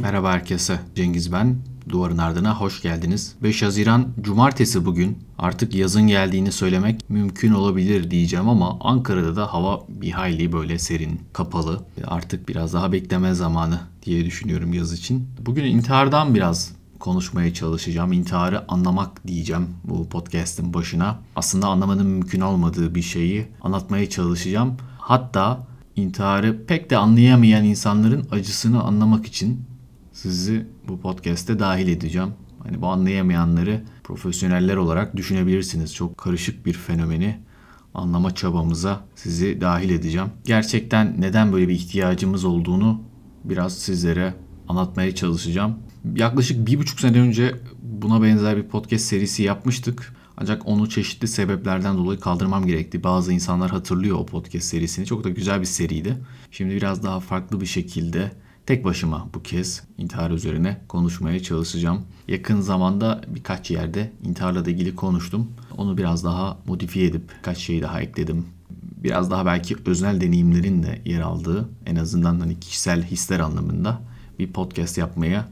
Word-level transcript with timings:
Merhaba 0.00 0.32
herkese. 0.32 0.80
Cengiz 0.94 1.32
ben. 1.32 1.56
Duvarın 1.88 2.18
ardına 2.18 2.60
hoş 2.60 2.82
geldiniz. 2.82 3.34
5 3.42 3.62
Haziran 3.62 4.08
Cumartesi 4.20 4.86
bugün. 4.86 5.18
Artık 5.38 5.74
yazın 5.74 6.06
geldiğini 6.06 6.52
söylemek 6.52 7.10
mümkün 7.10 7.52
olabilir 7.52 8.10
diyeceğim 8.10 8.48
ama 8.48 8.78
Ankara'da 8.80 9.36
da 9.36 9.52
hava 9.52 9.84
bir 9.88 10.10
hayli 10.10 10.52
böyle 10.52 10.78
serin, 10.78 11.20
kapalı. 11.32 11.80
Artık 12.06 12.48
biraz 12.48 12.72
daha 12.74 12.92
bekleme 12.92 13.34
zamanı 13.34 13.80
diye 14.02 14.24
düşünüyorum 14.24 14.72
yaz 14.72 14.92
için. 14.92 15.28
Bugün 15.40 15.64
intihardan 15.64 16.34
biraz 16.34 16.72
konuşmaya 16.98 17.54
çalışacağım. 17.54 18.12
İntiharı 18.12 18.72
anlamak 18.72 19.26
diyeceğim 19.26 19.68
bu 19.84 20.08
podcast'in 20.08 20.74
başına. 20.74 21.18
Aslında 21.36 21.68
anlamanın 21.68 22.06
mümkün 22.06 22.40
olmadığı 22.40 22.94
bir 22.94 23.02
şeyi 23.02 23.46
anlatmaya 23.62 24.10
çalışacağım. 24.10 24.74
Hatta 24.98 25.66
intiharı 25.96 26.66
pek 26.66 26.90
de 26.90 26.96
anlayamayan 26.96 27.64
insanların 27.64 28.26
acısını 28.30 28.82
anlamak 28.82 29.26
için 29.26 29.64
sizi 30.12 30.66
bu 30.88 31.00
podcast'te 31.00 31.58
dahil 31.58 31.88
edeceğim. 31.88 32.28
Hani 32.62 32.82
bu 32.82 32.86
anlayamayanları 32.86 33.82
profesyoneller 34.04 34.76
olarak 34.76 35.16
düşünebilirsiniz. 35.16 35.94
Çok 35.94 36.18
karışık 36.18 36.66
bir 36.66 36.72
fenomeni 36.72 37.40
anlama 37.94 38.34
çabamıza 38.34 39.04
sizi 39.14 39.60
dahil 39.60 39.90
edeceğim. 39.90 40.28
Gerçekten 40.44 41.20
neden 41.20 41.52
böyle 41.52 41.68
bir 41.68 41.74
ihtiyacımız 41.74 42.44
olduğunu 42.44 43.02
biraz 43.44 43.78
sizlere 43.78 44.34
anlatmaya 44.68 45.14
çalışacağım. 45.14 45.78
Yaklaşık 46.16 46.66
bir 46.66 46.78
buçuk 46.78 47.00
sene 47.00 47.20
önce 47.20 47.54
buna 47.82 48.22
benzer 48.22 48.56
bir 48.56 48.62
podcast 48.62 49.04
serisi 49.04 49.42
yapmıştık. 49.42 50.14
Ancak 50.36 50.68
onu 50.68 50.88
çeşitli 50.88 51.28
sebeplerden 51.28 51.96
dolayı 51.96 52.20
kaldırmam 52.20 52.66
gerekti. 52.66 53.02
Bazı 53.02 53.32
insanlar 53.32 53.70
hatırlıyor 53.70 54.18
o 54.18 54.26
podcast 54.26 54.66
serisini. 54.66 55.06
Çok 55.06 55.24
da 55.24 55.30
güzel 55.30 55.60
bir 55.60 55.66
seriydi. 55.66 56.16
Şimdi 56.50 56.74
biraz 56.74 57.02
daha 57.02 57.20
farklı 57.20 57.60
bir 57.60 57.66
şekilde 57.66 58.32
tek 58.66 58.84
başıma 58.84 59.28
bu 59.34 59.42
kez 59.42 59.82
intihar 59.98 60.30
üzerine 60.30 60.80
konuşmaya 60.88 61.42
çalışacağım. 61.42 62.02
Yakın 62.28 62.60
zamanda 62.60 63.20
birkaç 63.28 63.70
yerde 63.70 64.12
intiharla 64.22 64.64
da 64.64 64.70
ilgili 64.70 64.96
konuştum. 64.96 65.52
Onu 65.76 65.98
biraz 65.98 66.24
daha 66.24 66.58
modifiye 66.66 67.06
edip 67.06 67.30
birkaç 67.38 67.58
şey 67.58 67.82
daha 67.82 68.00
ekledim. 68.00 68.46
Biraz 69.04 69.30
daha 69.30 69.46
belki 69.46 69.76
öznel 69.86 70.20
deneyimlerin 70.20 70.82
de 70.82 71.02
yer 71.04 71.20
aldığı 71.20 71.68
en 71.86 71.96
azından 71.96 72.40
hani 72.40 72.60
kişisel 72.60 73.02
hisler 73.02 73.40
anlamında 73.40 74.00
bir 74.38 74.52
podcast 74.52 74.98
yapmaya 74.98 75.48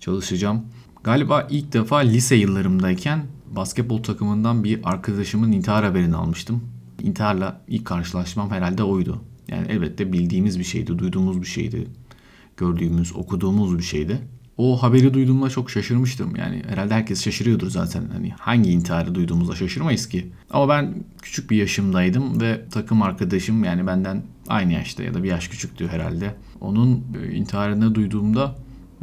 çalışacağım. 0.00 0.64
Galiba 1.04 1.46
ilk 1.50 1.72
defa 1.72 1.98
lise 1.98 2.36
yıllarımdayken 2.36 3.24
basketbol 3.56 4.02
takımından 4.02 4.64
bir 4.64 4.80
arkadaşımın 4.84 5.52
intihar 5.52 5.84
haberini 5.84 6.16
almıştım. 6.16 6.62
İntiharla 7.02 7.60
ilk 7.68 7.84
karşılaşmam 7.84 8.50
herhalde 8.50 8.82
oydu. 8.82 9.22
Yani 9.48 9.66
elbette 9.68 10.12
bildiğimiz 10.12 10.58
bir 10.58 10.64
şeydi, 10.64 10.98
duyduğumuz 10.98 11.40
bir 11.40 11.46
şeydi. 11.46 11.86
Gördüğümüz, 12.56 13.16
okuduğumuz 13.16 13.78
bir 13.78 13.82
şeydi. 13.82 14.18
O 14.56 14.82
haberi 14.82 15.14
duyduğumda 15.14 15.50
çok 15.50 15.70
şaşırmıştım. 15.70 16.36
Yani 16.36 16.62
herhalde 16.68 16.94
herkes 16.94 17.24
şaşırıyordur 17.24 17.70
zaten. 17.70 18.04
Hani 18.12 18.30
hangi 18.30 18.70
intiharı 18.70 19.14
duyduğumuzda 19.14 19.56
şaşırmayız 19.56 20.08
ki. 20.08 20.32
Ama 20.50 20.68
ben 20.68 20.94
küçük 21.22 21.50
bir 21.50 21.56
yaşımdaydım 21.56 22.40
ve 22.40 22.64
takım 22.70 23.02
arkadaşım 23.02 23.64
yani 23.64 23.86
benden 23.86 24.22
aynı 24.48 24.72
yaşta 24.72 25.02
ya 25.02 25.14
da 25.14 25.22
bir 25.22 25.28
yaş 25.28 25.48
küçüktü 25.48 25.88
herhalde. 25.88 26.34
Onun 26.60 27.04
e, 27.22 27.32
intiharını 27.32 27.94
duyduğumda 27.94 28.56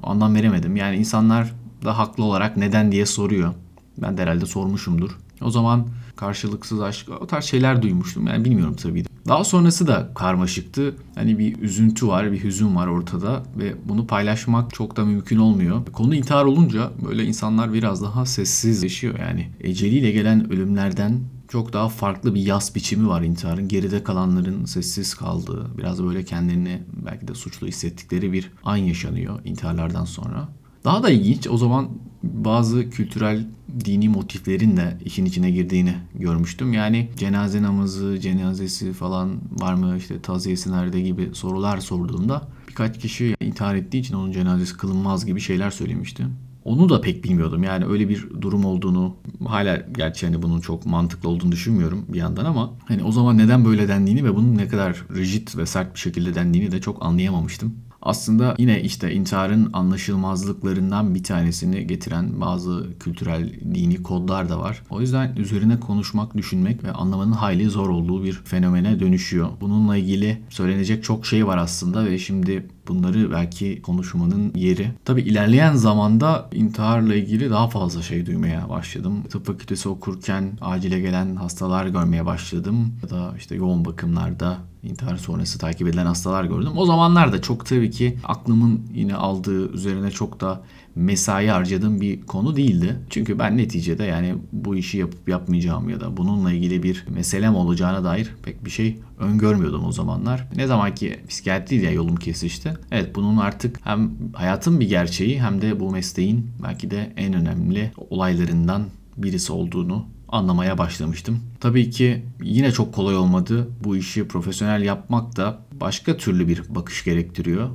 anlam 0.03 0.35
veremedim. 0.35 0.75
Yani 0.75 0.95
insanlar 0.95 1.60
da 1.83 1.97
haklı 1.97 2.23
olarak 2.23 2.57
neden 2.57 2.91
diye 2.91 3.05
soruyor. 3.05 3.53
Ben 3.97 4.17
de 4.17 4.21
herhalde 4.21 4.45
sormuşumdur. 4.45 5.17
O 5.41 5.51
zaman 5.51 5.87
karşılıksız 6.15 6.81
aşk 6.81 7.09
o 7.21 7.27
tarz 7.27 7.45
şeyler 7.45 7.81
duymuştum. 7.81 8.27
Yani 8.27 8.45
bilmiyorum 8.45 8.75
tabii. 8.81 9.05
Daha 9.27 9.43
sonrası 9.43 9.87
da 9.87 10.11
karmaşıktı. 10.15 10.95
Hani 11.15 11.39
bir 11.39 11.59
üzüntü 11.59 12.07
var, 12.07 12.31
bir 12.31 12.43
hüzün 12.43 12.75
var 12.75 12.87
ortada 12.87 13.43
ve 13.57 13.75
bunu 13.85 14.07
paylaşmak 14.07 14.73
çok 14.73 14.97
da 14.97 15.05
mümkün 15.05 15.37
olmuyor. 15.37 15.85
Konu 15.85 16.15
intihar 16.15 16.45
olunca 16.45 16.91
böyle 17.05 17.25
insanlar 17.25 17.73
biraz 17.73 18.03
daha 18.03 18.25
sessizleşiyor. 18.25 19.19
Yani 19.19 19.49
eceliyle 19.59 20.11
gelen 20.11 20.53
ölümlerden 20.53 21.19
çok 21.47 21.73
daha 21.73 21.89
farklı 21.89 22.35
bir 22.35 22.41
yas 22.41 22.75
biçimi 22.75 23.07
var 23.07 23.21
intiharın. 23.21 23.67
Geride 23.67 24.03
kalanların 24.03 24.65
sessiz 24.65 25.13
kaldığı, 25.13 25.77
biraz 25.77 26.03
böyle 26.03 26.25
kendilerini 26.25 26.83
belki 27.05 27.27
de 27.27 27.33
suçlu 27.33 27.67
hissettikleri 27.67 28.33
bir 28.33 28.51
an 28.63 28.75
yaşanıyor 28.77 29.39
intiharlardan 29.45 30.05
sonra. 30.05 30.49
Daha 30.83 31.03
da 31.03 31.09
ilginç 31.09 31.47
o 31.47 31.57
zaman 31.57 31.89
bazı 32.23 32.89
kültürel 32.89 33.45
dini 33.85 34.09
motiflerin 34.09 34.77
de 34.77 34.97
işin 35.05 35.25
içine 35.25 35.51
girdiğini 35.51 35.93
görmüştüm. 36.15 36.73
Yani 36.73 37.09
cenaze 37.17 37.61
namazı, 37.61 38.19
cenazesi 38.19 38.93
falan 38.93 39.31
var 39.59 39.73
mı 39.73 39.97
işte 39.97 40.21
taziyesi 40.21 40.71
nerede 40.71 41.01
gibi 41.01 41.29
sorular 41.33 41.77
sorduğumda 41.77 42.47
birkaç 42.69 42.99
kişi 42.99 43.35
intihar 43.41 43.75
ettiği 43.75 43.99
için 43.99 44.15
onun 44.15 44.31
cenazesi 44.31 44.77
kılınmaz 44.77 45.25
gibi 45.25 45.39
şeyler 45.39 45.71
söylemişti. 45.71 46.25
Onu 46.63 46.89
da 46.89 47.01
pek 47.01 47.23
bilmiyordum. 47.23 47.63
Yani 47.63 47.85
öyle 47.85 48.09
bir 48.09 48.27
durum 48.41 48.65
olduğunu 48.65 49.15
hala 49.47 49.85
gerçi 49.91 50.25
hani 50.25 50.41
bunun 50.41 50.61
çok 50.61 50.85
mantıklı 50.85 51.29
olduğunu 51.29 51.51
düşünmüyorum 51.51 52.05
bir 52.07 52.17
yandan 52.17 52.45
ama 52.45 52.73
hani 52.85 53.03
o 53.03 53.11
zaman 53.11 53.37
neden 53.37 53.65
böyle 53.65 53.87
dendiğini 53.87 54.23
ve 54.23 54.35
bunun 54.35 54.57
ne 54.57 54.67
kadar 54.67 55.03
rigid 55.15 55.57
ve 55.57 55.65
sert 55.65 55.93
bir 55.93 55.99
şekilde 55.99 56.35
dendiğini 56.35 56.71
de 56.71 56.81
çok 56.81 57.05
anlayamamıştım. 57.05 57.75
Aslında 58.01 58.55
yine 58.57 58.81
işte 58.81 59.13
intiharın 59.13 59.69
anlaşılmazlıklarından 59.73 61.15
bir 61.15 61.23
tanesini 61.23 61.87
getiren 61.87 62.41
bazı 62.41 62.87
kültürel 62.99 63.53
dini 63.73 64.03
kodlar 64.03 64.49
da 64.49 64.59
var. 64.59 64.83
O 64.89 65.01
yüzden 65.01 65.35
üzerine 65.35 65.79
konuşmak, 65.79 66.37
düşünmek 66.37 66.83
ve 66.83 66.91
anlamanın 66.91 67.31
hayli 67.31 67.69
zor 67.69 67.89
olduğu 67.89 68.23
bir 68.23 68.33
fenomene 68.33 68.99
dönüşüyor. 68.99 69.49
Bununla 69.61 69.97
ilgili 69.97 70.41
söylenecek 70.49 71.03
çok 71.03 71.25
şey 71.25 71.47
var 71.47 71.57
aslında 71.57 72.05
ve 72.05 72.19
şimdi 72.19 72.67
bunları 72.87 73.31
belki 73.31 73.81
konuşmanın 73.81 74.51
yeri. 74.55 74.91
Tabi 75.05 75.21
ilerleyen 75.21 75.75
zamanda 75.75 76.49
intiharla 76.53 77.15
ilgili 77.15 77.49
daha 77.49 77.69
fazla 77.69 78.01
şey 78.01 78.25
duymaya 78.25 78.69
başladım. 78.69 79.23
Tıp 79.29 79.45
fakültesi 79.45 79.89
okurken 79.89 80.57
acile 80.61 80.99
gelen 80.99 81.35
hastalar 81.35 81.85
görmeye 81.85 82.25
başladım. 82.25 82.93
Ya 83.03 83.09
da 83.09 83.33
işte 83.37 83.55
yoğun 83.55 83.85
bakımlarda 83.85 84.57
intihar 84.83 85.17
sonrası 85.17 85.59
takip 85.59 85.87
edilen 85.87 86.05
hastalar 86.05 86.43
gördüm. 86.43 86.71
O 86.75 86.85
zamanlar 86.85 87.33
da 87.33 87.41
çok 87.41 87.65
tabii 87.65 87.91
ki 87.91 88.17
aklımın 88.23 88.81
yine 88.93 89.15
aldığı 89.15 89.73
üzerine 89.73 90.11
çok 90.11 90.41
da 90.41 90.61
mesai 90.95 91.47
harcadığım 91.47 92.01
bir 92.01 92.21
konu 92.21 92.55
değildi. 92.55 92.99
Çünkü 93.09 93.39
ben 93.39 93.57
neticede 93.57 94.03
yani 94.03 94.35
bu 94.51 94.75
işi 94.75 94.97
yapıp 94.97 95.29
yapmayacağım 95.29 95.89
ya 95.89 95.99
da 95.99 96.17
bununla 96.17 96.51
ilgili 96.51 96.83
bir 96.83 97.05
meselem 97.09 97.55
olacağına 97.55 98.03
dair 98.03 98.35
pek 98.43 98.65
bir 98.65 98.69
şey 98.69 98.99
öngörmüyordum 99.21 99.85
o 99.85 99.91
zamanlar. 99.91 100.47
Ne 100.55 100.67
zaman 100.67 100.95
ki 100.95 101.19
psikiyatriyle 101.29 101.91
yolum 101.91 102.15
kesişti. 102.15 102.73
Evet 102.91 103.15
bunun 103.15 103.37
artık 103.37 103.79
hem 103.83 104.11
hayatın 104.33 104.79
bir 104.79 104.89
gerçeği 104.89 105.41
hem 105.41 105.61
de 105.61 105.79
bu 105.79 105.91
mesleğin 105.91 106.51
belki 106.63 106.91
de 106.91 107.13
en 107.17 107.33
önemli 107.33 107.91
olaylarından 108.09 108.83
birisi 109.17 109.53
olduğunu 109.53 110.05
anlamaya 110.27 110.77
başlamıştım. 110.77 111.39
Tabii 111.59 111.89
ki 111.89 112.25
yine 112.43 112.71
çok 112.71 112.93
kolay 112.93 113.15
olmadı. 113.15 113.67
Bu 113.83 113.97
işi 113.97 114.27
profesyonel 114.27 114.81
yapmak 114.81 115.37
da 115.37 115.59
başka 115.71 116.17
türlü 116.17 116.47
bir 116.47 116.63
bakış 116.69 117.03
gerektiriyor 117.03 117.69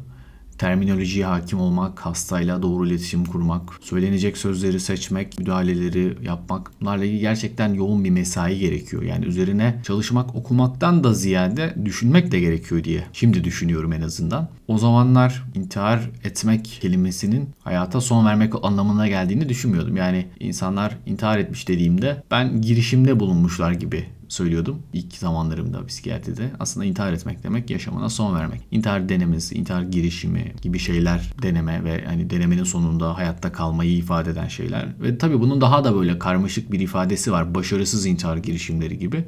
terminolojiye 0.58 1.24
hakim 1.24 1.60
olmak, 1.60 2.00
hastayla 2.00 2.62
doğru 2.62 2.86
iletişim 2.86 3.24
kurmak, 3.24 3.62
söylenecek 3.80 4.36
sözleri 4.36 4.80
seçmek, 4.80 5.38
müdahaleleri 5.38 6.18
yapmak 6.22 6.70
bunlarla 6.80 7.04
ilgili 7.04 7.20
gerçekten 7.20 7.74
yoğun 7.74 8.04
bir 8.04 8.10
mesai 8.10 8.58
gerekiyor. 8.58 9.02
Yani 9.02 9.24
üzerine 9.24 9.80
çalışmak, 9.86 10.34
okumaktan 10.34 11.04
da 11.04 11.14
ziyade 11.14 11.74
düşünmek 11.84 12.32
de 12.32 12.40
gerekiyor 12.40 12.84
diye 12.84 13.04
şimdi 13.12 13.44
düşünüyorum 13.44 13.92
en 13.92 14.02
azından. 14.02 14.48
O 14.68 14.78
zamanlar 14.78 15.44
intihar 15.54 16.10
etmek 16.24 16.78
kelimesinin 16.82 17.48
hayata 17.64 18.00
son 18.00 18.26
vermek 18.26 18.64
anlamına 18.64 19.08
geldiğini 19.08 19.48
düşünmüyordum. 19.48 19.96
Yani 19.96 20.26
insanlar 20.40 20.98
intihar 21.06 21.38
etmiş 21.38 21.68
dediğimde 21.68 22.22
ben 22.30 22.60
girişimde 22.60 23.20
bulunmuşlar 23.20 23.72
gibi 23.72 24.06
söylüyordum 24.28 24.82
ilk 24.92 25.14
zamanlarımda 25.14 25.86
psikiyatride. 25.86 26.50
Aslında 26.60 26.86
intihar 26.86 27.12
etmek 27.12 27.42
demek 27.42 27.70
yaşamına 27.70 28.08
son 28.08 28.34
vermek. 28.34 28.60
İntihar 28.70 29.08
denemesi, 29.08 29.54
intihar 29.54 29.82
girişimi 29.82 30.52
gibi 30.62 30.78
şeyler 30.78 31.32
deneme 31.42 31.84
ve 31.84 32.04
hani 32.04 32.30
denemenin 32.30 32.64
sonunda 32.64 33.16
hayatta 33.16 33.52
kalmayı 33.52 33.96
ifade 33.96 34.30
eden 34.30 34.48
şeyler. 34.48 34.86
Ve 35.00 35.18
tabii 35.18 35.40
bunun 35.40 35.60
daha 35.60 35.84
da 35.84 35.96
böyle 35.96 36.18
karmaşık 36.18 36.72
bir 36.72 36.80
ifadesi 36.80 37.32
var. 37.32 37.54
Başarısız 37.54 38.06
intihar 38.06 38.36
girişimleri 38.36 38.98
gibi. 38.98 39.24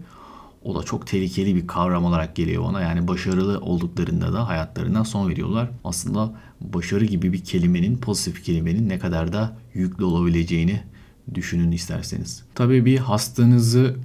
O 0.63 0.75
da 0.75 0.83
çok 0.83 1.07
tehlikeli 1.07 1.55
bir 1.55 1.67
kavram 1.67 2.05
olarak 2.05 2.37
geliyor 2.37 2.65
bana. 2.65 2.81
Yani 2.81 3.09
başarılı 3.09 3.61
olduklarında 3.61 4.33
da 4.33 4.49
hayatlarına 4.49 5.05
son 5.05 5.29
veriyorlar. 5.29 5.71
Aslında 5.85 6.33
başarı 6.61 7.05
gibi 7.05 7.33
bir 7.33 7.45
kelimenin, 7.45 7.99
pozitif 7.99 8.45
kelimenin 8.45 8.89
ne 8.89 8.99
kadar 8.99 9.33
da 9.33 9.57
yüklü 9.75 10.05
olabileceğini 10.05 10.83
düşünün 11.35 11.73
isterseniz. 11.73 12.45
Tabii 12.55 12.85
bir 12.85 12.99
hastanızı 12.99 13.97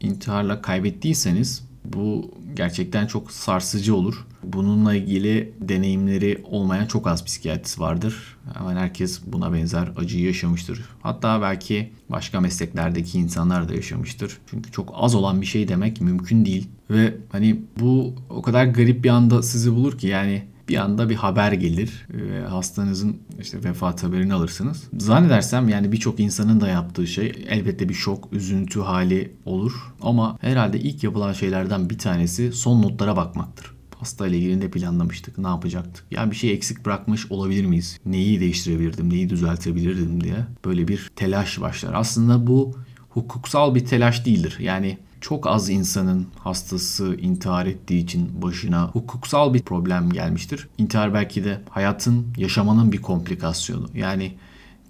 intiharla 0.00 0.62
kaybettiyseniz 0.62 1.70
bu 1.84 2.34
gerçekten 2.54 3.06
çok 3.06 3.32
sarsıcı 3.32 3.94
olur. 3.94 4.26
Bununla 4.42 4.94
ilgili 4.94 5.52
deneyimleri 5.60 6.42
olmayan 6.44 6.86
çok 6.86 7.06
az 7.06 7.24
psikiyatrist 7.24 7.80
vardır. 7.80 8.36
Hemen 8.58 8.76
herkes 8.76 9.20
buna 9.26 9.52
benzer 9.52 9.88
acıyı 9.96 10.24
yaşamıştır. 10.24 10.84
Hatta 11.02 11.42
belki 11.42 11.92
başka 12.08 12.40
mesleklerdeki 12.40 13.18
insanlar 13.18 13.68
da 13.68 13.74
yaşamıştır. 13.74 14.38
Çünkü 14.46 14.72
çok 14.72 14.92
az 14.94 15.14
olan 15.14 15.40
bir 15.40 15.46
şey 15.46 15.68
demek 15.68 16.00
mümkün 16.00 16.44
değil. 16.44 16.68
Ve 16.90 17.14
hani 17.32 17.60
bu 17.80 18.14
o 18.30 18.42
kadar 18.42 18.64
garip 18.64 19.04
bir 19.04 19.08
anda 19.08 19.42
sizi 19.42 19.72
bulur 19.72 19.98
ki 19.98 20.06
yani 20.06 20.42
bir 20.70 20.76
anda 20.76 21.08
bir 21.08 21.14
haber 21.14 21.52
gelir 21.52 22.06
ve 22.10 22.42
hastanızın 22.42 23.16
işte 23.40 23.64
vefat 23.64 24.02
haberini 24.02 24.34
alırsınız. 24.34 24.82
Zannedersem 24.98 25.68
yani 25.68 25.92
birçok 25.92 26.20
insanın 26.20 26.60
da 26.60 26.68
yaptığı 26.68 27.06
şey 27.06 27.46
elbette 27.48 27.88
bir 27.88 27.94
şok, 27.94 28.32
üzüntü 28.32 28.80
hali 28.80 29.32
olur 29.44 29.72
ama 30.02 30.38
herhalde 30.40 30.80
ilk 30.80 31.04
yapılan 31.04 31.32
şeylerden 31.32 31.90
bir 31.90 31.98
tanesi 31.98 32.52
son 32.52 32.82
notlara 32.82 33.16
bakmaktır 33.16 33.72
hasta 34.00 34.26
ile 34.26 34.38
ilgili 34.38 34.60
ne 34.60 34.70
planlamıştık, 34.70 35.38
ne 35.38 35.48
yapacaktık? 35.48 36.04
Yani 36.10 36.30
bir 36.30 36.36
şey 36.36 36.52
eksik 36.52 36.86
bırakmış 36.86 37.30
olabilir 37.30 37.64
miyiz? 37.64 37.98
Neyi 38.06 38.40
değiştirebilirdim, 38.40 39.10
neyi 39.10 39.30
düzeltebilirdim 39.30 40.24
diye 40.24 40.36
böyle 40.64 40.88
bir 40.88 41.10
telaş 41.16 41.60
başlar. 41.60 41.94
Aslında 41.94 42.46
bu 42.46 42.76
hukuksal 43.08 43.74
bir 43.74 43.84
telaş 43.84 44.26
değildir. 44.26 44.56
Yani 44.60 44.98
çok 45.20 45.46
az 45.46 45.70
insanın 45.70 46.26
hastası 46.38 47.16
intihar 47.16 47.66
ettiği 47.66 48.04
için 48.04 48.42
başına 48.42 48.88
hukuksal 48.88 49.54
bir 49.54 49.62
problem 49.62 50.10
gelmiştir. 50.10 50.68
İntihar 50.78 51.14
belki 51.14 51.44
de 51.44 51.60
hayatın, 51.70 52.26
yaşamanın 52.36 52.92
bir 52.92 53.02
komplikasyonu. 53.02 53.88
Yani 53.94 54.34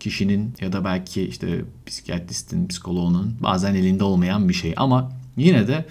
kişinin 0.00 0.54
ya 0.60 0.72
da 0.72 0.84
belki 0.84 1.22
işte 1.22 1.64
psikiyatristin, 1.86 2.68
psikoloğunun 2.68 3.36
bazen 3.40 3.74
elinde 3.74 4.04
olmayan 4.04 4.48
bir 4.48 4.54
şey 4.54 4.74
ama 4.76 5.12
yine 5.36 5.68
de 5.68 5.86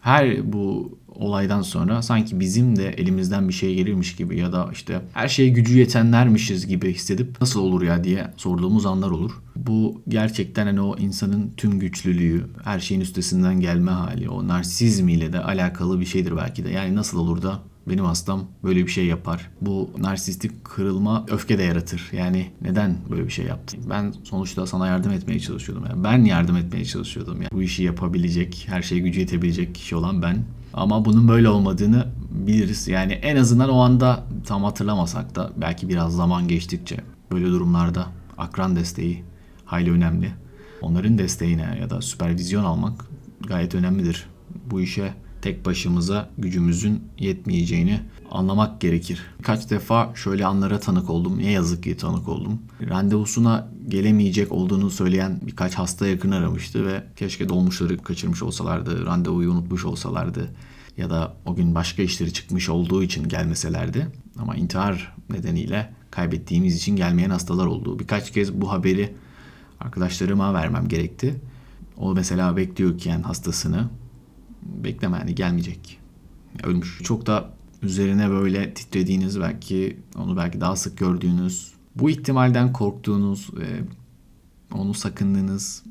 her 0.00 0.52
bu 0.52 0.98
olaydan 1.14 1.62
sonra 1.62 2.02
sanki 2.02 2.40
bizim 2.40 2.76
de 2.76 2.88
elimizden 2.88 3.48
bir 3.48 3.52
şey 3.52 3.74
gelirmiş 3.74 4.16
gibi 4.16 4.38
ya 4.38 4.52
da 4.52 4.68
işte 4.72 5.00
her 5.12 5.28
şeye 5.28 5.48
gücü 5.48 5.78
yetenlermişiz 5.78 6.66
gibi 6.66 6.94
hissedip 6.94 7.40
nasıl 7.40 7.60
olur 7.60 7.82
ya 7.82 8.04
diye 8.04 8.30
sorduğumuz 8.36 8.86
anlar 8.86 9.10
olur. 9.10 9.32
Bu 9.56 10.02
gerçekten 10.08 10.66
hani 10.66 10.80
o 10.80 10.98
insanın 10.98 11.52
tüm 11.56 11.78
güçlülüğü, 11.78 12.46
her 12.64 12.80
şeyin 12.80 13.00
üstesinden 13.00 13.60
gelme 13.60 13.90
hali, 13.90 14.28
o 14.28 14.48
narsizmiyle 14.48 15.32
de 15.32 15.40
alakalı 15.42 16.00
bir 16.00 16.06
şeydir 16.06 16.36
belki 16.36 16.64
de. 16.64 16.70
Yani 16.70 16.94
nasıl 16.94 17.18
olur 17.18 17.42
da 17.42 17.60
benim 17.88 18.04
hastam 18.04 18.44
böyle 18.64 18.86
bir 18.86 18.90
şey 18.90 19.06
yapar. 19.06 19.50
Bu 19.60 19.90
narsistik 19.98 20.64
kırılma 20.64 21.26
öfke 21.28 21.58
de 21.58 21.62
yaratır. 21.62 22.10
Yani 22.12 22.50
neden 22.62 22.96
böyle 23.10 23.24
bir 23.24 23.30
şey 23.30 23.44
yaptın? 23.44 23.80
Ben 23.90 24.14
sonuçta 24.24 24.66
sana 24.66 24.86
yardım 24.86 25.12
etmeye 25.12 25.40
çalışıyordum. 25.40 25.86
Yani 25.90 26.04
ben 26.04 26.24
yardım 26.24 26.56
etmeye 26.56 26.84
çalışıyordum. 26.84 27.36
Yani 27.36 27.50
bu 27.52 27.62
işi 27.62 27.82
yapabilecek, 27.82 28.66
her 28.68 28.82
şeye 28.82 29.00
gücü 29.00 29.20
yetebilecek 29.20 29.74
kişi 29.74 29.96
olan 29.96 30.22
ben. 30.22 30.44
Ama 30.74 31.04
bunun 31.04 31.28
böyle 31.28 31.48
olmadığını 31.48 32.06
biliriz. 32.30 32.88
Yani 32.88 33.12
en 33.12 33.36
azından 33.36 33.70
o 33.70 33.78
anda 33.78 34.24
tam 34.46 34.64
hatırlamasak 34.64 35.34
da 35.34 35.50
belki 35.56 35.88
biraz 35.88 36.16
zaman 36.16 36.48
geçtikçe 36.48 36.96
böyle 37.32 37.46
durumlarda 37.46 38.06
akran 38.38 38.76
desteği 38.76 39.24
hayli 39.64 39.90
önemli. 39.90 40.32
Onların 40.82 41.18
desteğine 41.18 41.78
ya 41.80 41.90
da 41.90 42.00
süpervizyon 42.02 42.64
almak 42.64 43.04
gayet 43.40 43.74
önemlidir. 43.74 44.26
Bu 44.70 44.80
işe 44.80 45.14
tek 45.42 45.66
başımıza 45.66 46.28
gücümüzün 46.38 47.02
yetmeyeceğini 47.18 48.00
anlamak 48.34 48.80
gerekir. 48.80 49.20
Kaç 49.42 49.70
defa 49.70 50.12
şöyle 50.14 50.46
anlara 50.46 50.80
tanık 50.80 51.10
oldum. 51.10 51.38
Ne 51.38 51.50
yazık 51.50 51.82
ki 51.82 51.96
tanık 51.96 52.28
oldum. 52.28 52.62
Randevusuna 52.88 53.68
gelemeyecek 53.88 54.52
olduğunu 54.52 54.90
söyleyen 54.90 55.40
birkaç 55.42 55.74
hasta 55.74 56.06
yakın 56.06 56.30
aramıştı 56.30 56.86
ve 56.86 57.04
keşke 57.16 57.48
dolmuşları 57.48 57.98
kaçırmış 57.98 58.42
olsalardı, 58.42 59.06
randevuyu 59.06 59.50
unutmuş 59.50 59.84
olsalardı 59.84 60.50
ya 60.96 61.10
da 61.10 61.34
o 61.46 61.54
gün 61.54 61.74
başka 61.74 62.02
işleri 62.02 62.32
çıkmış 62.32 62.68
olduğu 62.68 63.02
için 63.02 63.28
gelmeselerdi. 63.28 64.06
Ama 64.38 64.56
intihar 64.56 65.14
nedeniyle 65.30 65.92
kaybettiğimiz 66.10 66.76
için 66.76 66.96
gelmeyen 66.96 67.30
hastalar 67.30 67.66
oldu. 67.66 67.98
Birkaç 67.98 68.32
kez 68.32 68.54
bu 68.54 68.72
haberi 68.72 69.14
arkadaşlarıma 69.80 70.54
vermem 70.54 70.88
gerekti. 70.88 71.40
O 71.96 72.14
mesela 72.14 72.56
bekliyorken 72.56 73.22
hastasını 73.22 73.88
bekleme 74.62 75.18
yani 75.18 75.34
gelmeyecek. 75.34 75.98
Ölmüş. 76.62 77.00
Çok 77.02 77.26
da 77.26 77.50
üzerine 77.84 78.30
böyle 78.30 78.74
titrediğiniz 78.74 79.40
belki 79.40 79.96
onu 80.16 80.36
belki 80.36 80.60
daha 80.60 80.76
sık 80.76 80.98
gördüğünüz 80.98 81.72
bu 81.94 82.10
ihtimalden 82.10 82.72
korktuğunuz 82.72 83.50
ve 83.54 83.66
onu 84.72 84.94
sakındığınız 84.94 85.82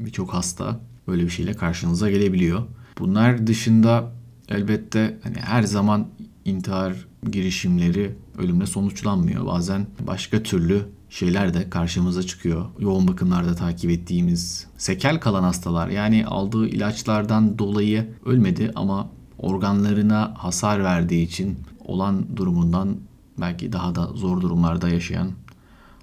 birçok 0.00 0.34
hasta 0.34 0.80
böyle 1.08 1.24
bir 1.24 1.30
şeyle 1.30 1.52
karşınıza 1.52 2.10
gelebiliyor. 2.10 2.62
Bunlar 2.98 3.46
dışında 3.46 4.12
elbette 4.48 5.18
hani 5.22 5.36
her 5.36 5.62
zaman 5.62 6.06
intihar 6.44 7.06
girişimleri 7.30 8.16
ölümle 8.38 8.66
sonuçlanmıyor. 8.66 9.46
Bazen 9.46 9.86
başka 10.06 10.42
türlü 10.42 10.82
şeyler 11.10 11.54
de 11.54 11.70
karşımıza 11.70 12.22
çıkıyor. 12.22 12.66
Yoğun 12.78 13.08
bakımlarda 13.08 13.54
takip 13.54 13.90
ettiğimiz 13.90 14.66
sekel 14.76 15.20
kalan 15.20 15.42
hastalar 15.42 15.88
yani 15.88 16.26
aldığı 16.26 16.68
ilaçlardan 16.68 17.58
dolayı 17.58 18.08
ölmedi 18.24 18.72
ama 18.74 19.10
organlarına 19.38 20.34
hasar 20.38 20.84
verdiği 20.84 21.26
için 21.26 21.58
olan 21.84 22.36
durumundan 22.36 22.96
belki 23.40 23.72
daha 23.72 23.94
da 23.94 24.06
zor 24.06 24.40
durumlarda 24.40 24.88
yaşayan 24.88 25.30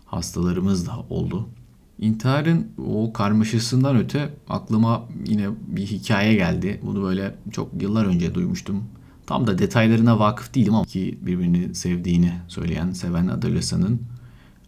hastalarımız 0.05 0.87
da 0.87 0.99
oldu. 1.09 1.49
İntiharın 1.99 2.67
o 2.87 3.13
karmaşasından 3.13 3.95
öte 3.97 4.33
aklıma 4.49 5.07
yine 5.25 5.47
bir 5.67 5.85
hikaye 5.85 6.35
geldi. 6.35 6.79
Bunu 6.83 7.03
böyle 7.03 7.35
çok 7.51 7.81
yıllar 7.81 8.05
önce 8.05 8.35
duymuştum. 8.35 8.83
Tam 9.25 9.47
da 9.47 9.57
detaylarına 9.57 10.19
vakıf 10.19 10.55
değilim 10.55 10.75
ama 10.75 10.85
ki 10.85 11.19
birbirini 11.21 11.75
sevdiğini 11.75 12.31
söyleyen 12.47 12.91
Seven 12.91 13.27
Adolesa'nın 13.27 14.01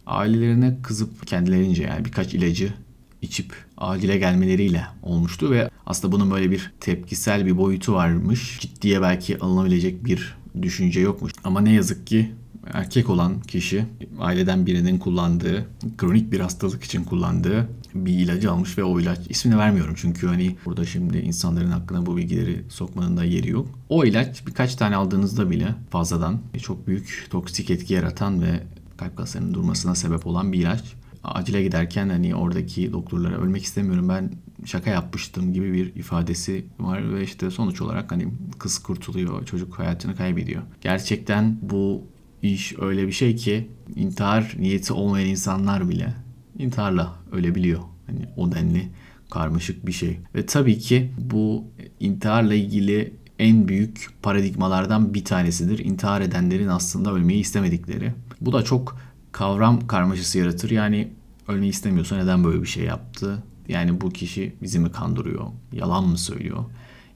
ailelerine 0.06 0.78
kızıp 0.82 1.26
kendilerince 1.26 1.82
yani 1.82 2.04
birkaç 2.04 2.34
ilacı 2.34 2.74
içip 3.22 3.54
acile 3.78 4.18
gelmeleriyle 4.18 4.86
olmuştu 5.02 5.50
ve 5.50 5.70
aslında 5.86 6.12
bunun 6.12 6.30
böyle 6.30 6.50
bir 6.50 6.72
tepkisel 6.80 7.46
bir 7.46 7.58
boyutu 7.58 7.92
varmış. 7.92 8.58
Ciddiye 8.60 9.02
belki 9.02 9.38
alınabilecek 9.38 10.04
bir 10.04 10.36
düşünce 10.62 11.00
yokmuş. 11.00 11.32
Ama 11.44 11.60
ne 11.60 11.72
yazık 11.72 12.06
ki 12.06 12.32
erkek 12.72 13.10
olan 13.10 13.40
kişi 13.40 13.84
aileden 14.18 14.66
birinin 14.66 14.98
kullandığı, 14.98 15.66
kronik 15.98 16.32
bir 16.32 16.40
hastalık 16.40 16.84
için 16.84 17.04
kullandığı 17.04 17.68
bir 17.94 18.12
ilacı 18.12 18.52
almış 18.52 18.78
ve 18.78 18.84
o 18.84 19.00
ilaç 19.00 19.18
ismini 19.28 19.58
vermiyorum 19.58 19.94
çünkü 19.96 20.26
hani 20.26 20.56
burada 20.64 20.84
şimdi 20.84 21.18
insanların 21.18 21.70
hakkında 21.70 22.06
bu 22.06 22.16
bilgileri 22.16 22.64
sokmanın 22.68 23.16
da 23.16 23.24
yeri 23.24 23.50
yok. 23.50 23.68
O 23.88 24.04
ilaç 24.04 24.46
birkaç 24.46 24.74
tane 24.74 24.96
aldığınızda 24.96 25.50
bile 25.50 25.74
fazladan 25.90 26.40
çok 26.62 26.86
büyük 26.86 27.26
toksik 27.30 27.70
etki 27.70 27.94
yaratan 27.94 28.42
ve 28.42 28.62
kalp 28.96 29.16
kaslarının 29.16 29.54
durmasına 29.54 29.94
sebep 29.94 30.26
olan 30.26 30.52
bir 30.52 30.58
ilaç. 30.58 30.82
Acile 31.24 31.62
giderken 31.62 32.08
hani 32.08 32.34
oradaki 32.34 32.92
doktorlara 32.92 33.36
ölmek 33.36 33.62
istemiyorum 33.62 34.08
ben 34.08 34.30
şaka 34.64 34.90
yapmıştım 34.90 35.52
gibi 35.52 35.72
bir 35.72 35.94
ifadesi 35.94 36.64
var 36.78 37.14
ve 37.14 37.22
işte 37.22 37.50
sonuç 37.50 37.80
olarak 37.80 38.12
hani 38.12 38.28
kız 38.58 38.78
kurtuluyor, 38.78 39.46
çocuk 39.46 39.78
hayatını 39.78 40.16
kaybediyor. 40.16 40.62
Gerçekten 40.80 41.58
bu 41.62 42.04
iş 42.42 42.78
öyle 42.78 43.06
bir 43.06 43.12
şey 43.12 43.36
ki 43.36 43.68
intihar 43.96 44.54
niyeti 44.58 44.92
olmayan 44.92 45.28
insanlar 45.28 45.88
bile 45.88 46.14
intiharla 46.58 47.16
ölebiliyor. 47.32 47.80
Hani 48.06 48.20
o 48.36 48.52
denli 48.52 48.88
karmaşık 49.30 49.86
bir 49.86 49.92
şey. 49.92 50.18
Ve 50.34 50.46
tabii 50.46 50.78
ki 50.78 51.12
bu 51.18 51.64
intiharla 52.00 52.54
ilgili 52.54 53.12
en 53.38 53.68
büyük 53.68 54.08
paradigmalardan 54.22 55.14
bir 55.14 55.24
tanesidir. 55.24 55.78
İntihar 55.78 56.20
edenlerin 56.20 56.68
aslında 56.68 57.12
ölmeyi 57.12 57.40
istemedikleri. 57.40 58.12
Bu 58.40 58.52
da 58.52 58.62
çok 58.62 58.98
kavram 59.32 59.86
karmaşası 59.86 60.38
yaratır. 60.38 60.70
Yani 60.70 61.08
ölmeyi 61.48 61.70
istemiyorsa 61.70 62.16
neden 62.16 62.44
böyle 62.44 62.62
bir 62.62 62.66
şey 62.66 62.84
yaptı? 62.84 63.42
Yani 63.68 64.00
bu 64.00 64.10
kişi 64.10 64.54
bizi 64.62 64.78
mi 64.78 64.92
kandırıyor? 64.92 65.46
Yalan 65.72 66.08
mı 66.08 66.18
söylüyor? 66.18 66.64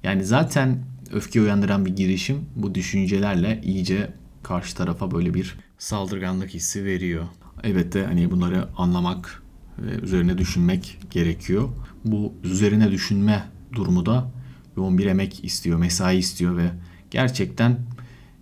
Yani 0.02 0.24
zaten 0.24 0.78
öfke 1.12 1.40
uyandıran 1.40 1.86
bir 1.86 1.96
girişim 1.96 2.36
bu 2.56 2.74
düşüncelerle 2.74 3.60
iyice 3.64 4.12
karşı 4.42 4.76
tarafa 4.76 5.10
böyle 5.10 5.34
bir 5.34 5.58
saldırganlık 5.78 6.50
hissi 6.50 6.84
veriyor. 6.84 7.24
Elbette 7.62 8.04
hani 8.04 8.30
bunları 8.30 8.68
anlamak 8.76 9.42
ve 9.78 9.90
üzerine 9.90 10.38
düşünmek 10.38 10.98
gerekiyor. 11.10 11.68
Bu 12.04 12.32
üzerine 12.44 12.90
düşünme 12.90 13.44
durumu 13.74 14.06
da 14.06 14.30
yoğun 14.76 14.98
bir 14.98 15.06
emek 15.06 15.44
istiyor, 15.44 15.78
mesai 15.78 16.18
istiyor 16.18 16.56
ve 16.56 16.70
gerçekten 17.10 17.78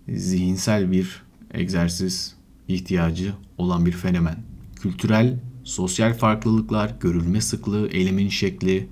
zihinsel 0.09 0.91
bir 0.91 1.23
egzersiz 1.53 2.35
ihtiyacı 2.67 3.33
olan 3.57 3.85
bir 3.85 3.91
fenomen. 3.91 4.35
Kültürel, 4.81 5.39
sosyal 5.69 6.13
farklılıklar, 6.13 6.95
görülme 6.99 7.41
sıklığı, 7.41 7.87
eylemin 7.87 8.29
şekli, 8.29 8.87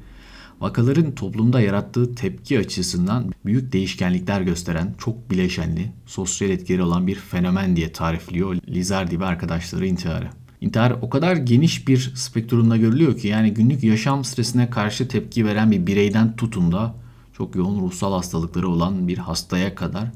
vakaların 0.59 1.15
toplumda 1.15 1.61
yarattığı 1.61 2.15
tepki 2.15 2.59
açısından 2.59 3.31
büyük 3.45 3.73
değişkenlikler 3.73 4.41
gösteren 4.41 4.95
çok 4.97 5.31
bileşenli, 5.31 5.91
sosyal 6.05 6.49
etkileri 6.49 6.83
olan 6.83 7.07
bir 7.07 7.15
fenomen 7.15 7.75
diye 7.75 7.91
tarifliyor 7.91 8.55
Lizardi 8.67 9.19
ve 9.19 9.25
arkadaşları 9.25 9.87
intiharı. 9.87 10.29
İntihar 10.61 10.95
o 11.01 11.09
kadar 11.09 11.35
geniş 11.35 11.87
bir 11.87 12.11
spektrumda 12.15 12.77
görülüyor 12.77 13.17
ki 13.17 13.27
yani 13.27 13.53
günlük 13.53 13.83
yaşam 13.83 14.23
stresine 14.23 14.69
karşı 14.69 15.07
tepki 15.07 15.45
veren 15.45 15.71
bir 15.71 15.87
bireyden 15.87 16.35
tutun 16.35 16.71
da 16.71 16.95
çok 17.33 17.55
yoğun 17.55 17.81
ruhsal 17.81 18.13
hastalıkları 18.13 18.69
olan 18.69 19.07
bir 19.07 19.17
hastaya 19.17 19.75
kadar 19.75 20.11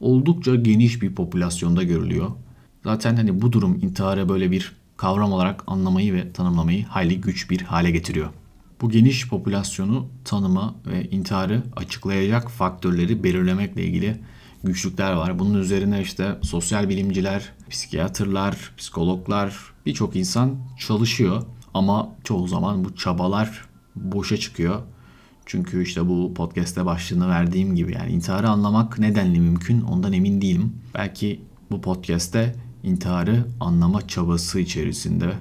oldukça 0.00 0.54
geniş 0.54 1.02
bir 1.02 1.14
popülasyonda 1.14 1.82
görülüyor. 1.82 2.30
Zaten 2.84 3.16
hani 3.16 3.42
bu 3.42 3.52
durum 3.52 3.78
intihara 3.82 4.28
böyle 4.28 4.50
bir 4.50 4.72
kavram 4.96 5.32
olarak 5.32 5.64
anlamayı 5.66 6.14
ve 6.14 6.32
tanımlamayı 6.32 6.86
hayli 6.86 7.20
güç 7.20 7.50
bir 7.50 7.60
hale 7.60 7.90
getiriyor. 7.90 8.30
Bu 8.80 8.90
geniş 8.90 9.28
popülasyonu 9.28 10.08
tanıma 10.24 10.74
ve 10.86 11.10
intiharı 11.10 11.62
açıklayacak 11.76 12.50
faktörleri 12.50 13.24
belirlemekle 13.24 13.84
ilgili 13.84 14.20
güçlükler 14.64 15.12
var. 15.12 15.38
Bunun 15.38 15.58
üzerine 15.58 16.00
işte 16.00 16.38
sosyal 16.42 16.88
bilimciler, 16.88 17.52
psikiyatrlar, 17.70 18.72
psikologlar 18.76 19.56
birçok 19.86 20.16
insan 20.16 20.56
çalışıyor. 20.78 21.42
Ama 21.74 22.08
çoğu 22.24 22.48
zaman 22.48 22.84
bu 22.84 22.96
çabalar 22.96 23.64
boşa 23.96 24.36
çıkıyor. 24.36 24.82
Çünkü 25.46 25.82
işte 25.82 26.08
bu 26.08 26.34
podcast'te 26.34 26.86
başlığını 26.86 27.28
verdiğim 27.28 27.76
gibi 27.76 27.92
yani 27.92 28.12
intiharı 28.12 28.48
anlamak 28.48 28.98
nedenli 28.98 29.40
mümkün 29.40 29.80
ondan 29.80 30.12
emin 30.12 30.40
değilim. 30.40 30.72
Belki 30.94 31.40
bu 31.70 31.80
podcast'te 31.80 32.54
intiharı 32.82 33.44
anlama 33.60 34.08
çabası 34.08 34.60
içerisinde 34.60 35.32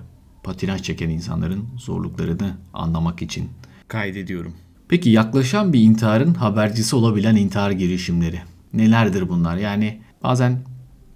patinaj 0.43 0.81
çeken 0.81 1.09
insanların 1.09 1.65
zorluklarını 1.77 2.57
anlamak 2.73 3.21
için 3.21 3.49
kaydediyorum. 3.87 4.53
Peki 4.87 5.09
yaklaşan 5.09 5.73
bir 5.73 5.81
intiharın 5.81 6.33
habercisi 6.33 6.95
olabilen 6.95 7.35
intihar 7.35 7.71
girişimleri 7.71 8.41
nelerdir 8.73 9.29
bunlar? 9.29 9.57
Yani 9.57 10.01
bazen 10.23 10.59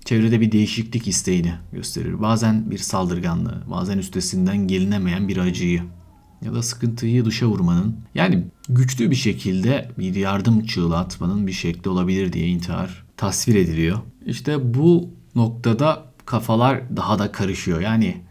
çevrede 0.05 0.41
bir 0.41 0.51
değişiklik 0.51 1.07
isteğini 1.07 1.53
gösterir. 1.71 2.21
Bazen 2.21 2.71
bir 2.71 2.77
saldırganlığı, 2.77 3.63
bazen 3.71 3.97
üstesinden 3.97 4.67
gelinemeyen 4.67 5.27
bir 5.27 5.37
acıyı 5.37 5.81
ya 6.45 6.53
da 6.53 6.61
sıkıntıyı 6.61 7.25
dışa 7.25 7.47
vurmanın 7.47 7.95
yani 8.15 8.45
güçlü 8.69 9.11
bir 9.11 9.15
şekilde 9.15 9.91
bir 9.97 10.15
yardım 10.15 10.65
çığlığı 10.65 10.97
atmanın 10.97 11.47
bir 11.47 11.51
şekli 11.51 11.89
olabilir 11.89 12.33
diye 12.33 12.47
intihar 12.47 13.05
tasvir 13.17 13.55
ediliyor. 13.55 13.99
İşte 14.25 14.73
bu 14.73 15.09
noktada 15.35 16.08
kafalar 16.29 16.97
daha 16.97 17.19
da 17.19 17.31
karışıyor. 17.31 17.81
Yani 17.81 18.21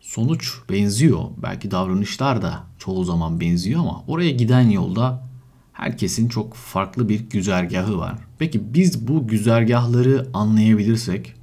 sonuç 0.00 0.52
benziyor. 0.70 1.24
Belki 1.42 1.70
davranışlar 1.70 2.42
da 2.42 2.64
çoğu 2.78 3.04
zaman 3.04 3.40
benziyor 3.40 3.80
ama 3.80 4.04
oraya 4.06 4.30
giden 4.30 4.70
yolda 4.70 5.22
herkesin 5.72 6.28
çok 6.28 6.54
farklı 6.54 7.08
bir 7.08 7.20
güzergahı 7.20 7.98
var. 7.98 8.18
Peki 8.38 8.74
biz 8.74 9.08
bu 9.08 9.28
güzergahları 9.28 10.26
anlayabilirsek 10.34 11.34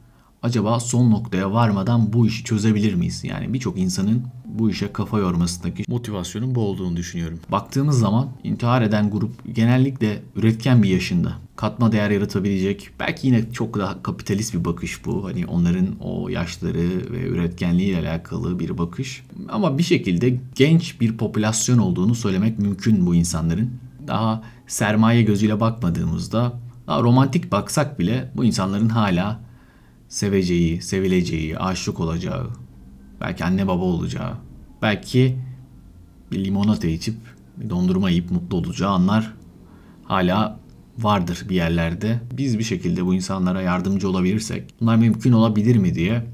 acaba 0.47 0.79
son 0.79 1.11
noktaya 1.11 1.53
varmadan 1.53 2.13
bu 2.13 2.27
işi 2.27 2.43
çözebilir 2.43 2.93
miyiz? 2.93 3.23
Yani 3.23 3.53
birçok 3.53 3.77
insanın 3.77 4.23
bu 4.45 4.69
işe 4.69 4.93
kafa 4.93 5.19
yormasındaki 5.19 5.83
motivasyonun 5.87 6.55
bu 6.55 6.61
olduğunu 6.61 6.95
düşünüyorum. 6.97 7.39
Baktığımız 7.51 7.99
zaman 7.99 8.29
intihar 8.43 8.81
eden 8.81 9.09
grup 9.09 9.55
genellikle 9.55 10.21
üretken 10.35 10.83
bir 10.83 10.89
yaşında. 10.89 11.33
Katma 11.55 11.91
değer 11.91 12.09
yaratabilecek. 12.09 12.89
Belki 12.99 13.27
yine 13.27 13.51
çok 13.51 13.79
daha 13.79 14.03
kapitalist 14.03 14.53
bir 14.53 14.65
bakış 14.65 15.05
bu. 15.05 15.25
Hani 15.25 15.45
onların 15.45 15.87
o 16.01 16.29
yaşları 16.29 17.11
ve 17.11 17.27
üretkenliği 17.27 17.89
ile 17.89 17.99
alakalı 17.99 18.59
bir 18.59 18.77
bakış. 18.77 19.23
Ama 19.49 19.77
bir 19.77 19.83
şekilde 19.83 20.39
genç 20.55 21.01
bir 21.01 21.17
popülasyon 21.17 21.77
olduğunu 21.77 22.15
söylemek 22.15 22.59
mümkün 22.59 23.05
bu 23.05 23.15
insanların. 23.15 23.71
Daha 24.07 24.43
sermaye 24.67 25.21
gözüyle 25.21 25.59
bakmadığımızda 25.59 26.53
daha 26.87 27.01
romantik 27.01 27.51
baksak 27.51 27.99
bile 27.99 28.31
bu 28.35 28.45
insanların 28.45 28.89
hala 28.89 29.46
seveceği, 30.09 30.81
sevileceği, 30.81 31.57
aşık 31.57 31.99
olacağı, 31.99 32.47
belki 33.21 33.45
anne 33.45 33.67
baba 33.67 33.83
olacağı, 33.83 34.33
belki 34.81 35.37
bir 36.31 36.45
limonata 36.45 36.87
içip, 36.87 37.15
dondurma 37.69 38.09
yiyip 38.09 38.31
mutlu 38.31 38.57
olacağı 38.57 38.91
anlar 38.91 39.33
hala 40.03 40.59
vardır 40.97 41.45
bir 41.49 41.55
yerlerde. 41.55 42.19
Biz 42.37 42.59
bir 42.59 42.63
şekilde 42.63 43.05
bu 43.05 43.15
insanlara 43.15 43.61
yardımcı 43.61 44.09
olabilirsek 44.09 44.73
bunlar 44.81 44.95
mümkün 44.95 45.31
olabilir 45.31 45.75
mi 45.75 45.95
diye 45.95 46.25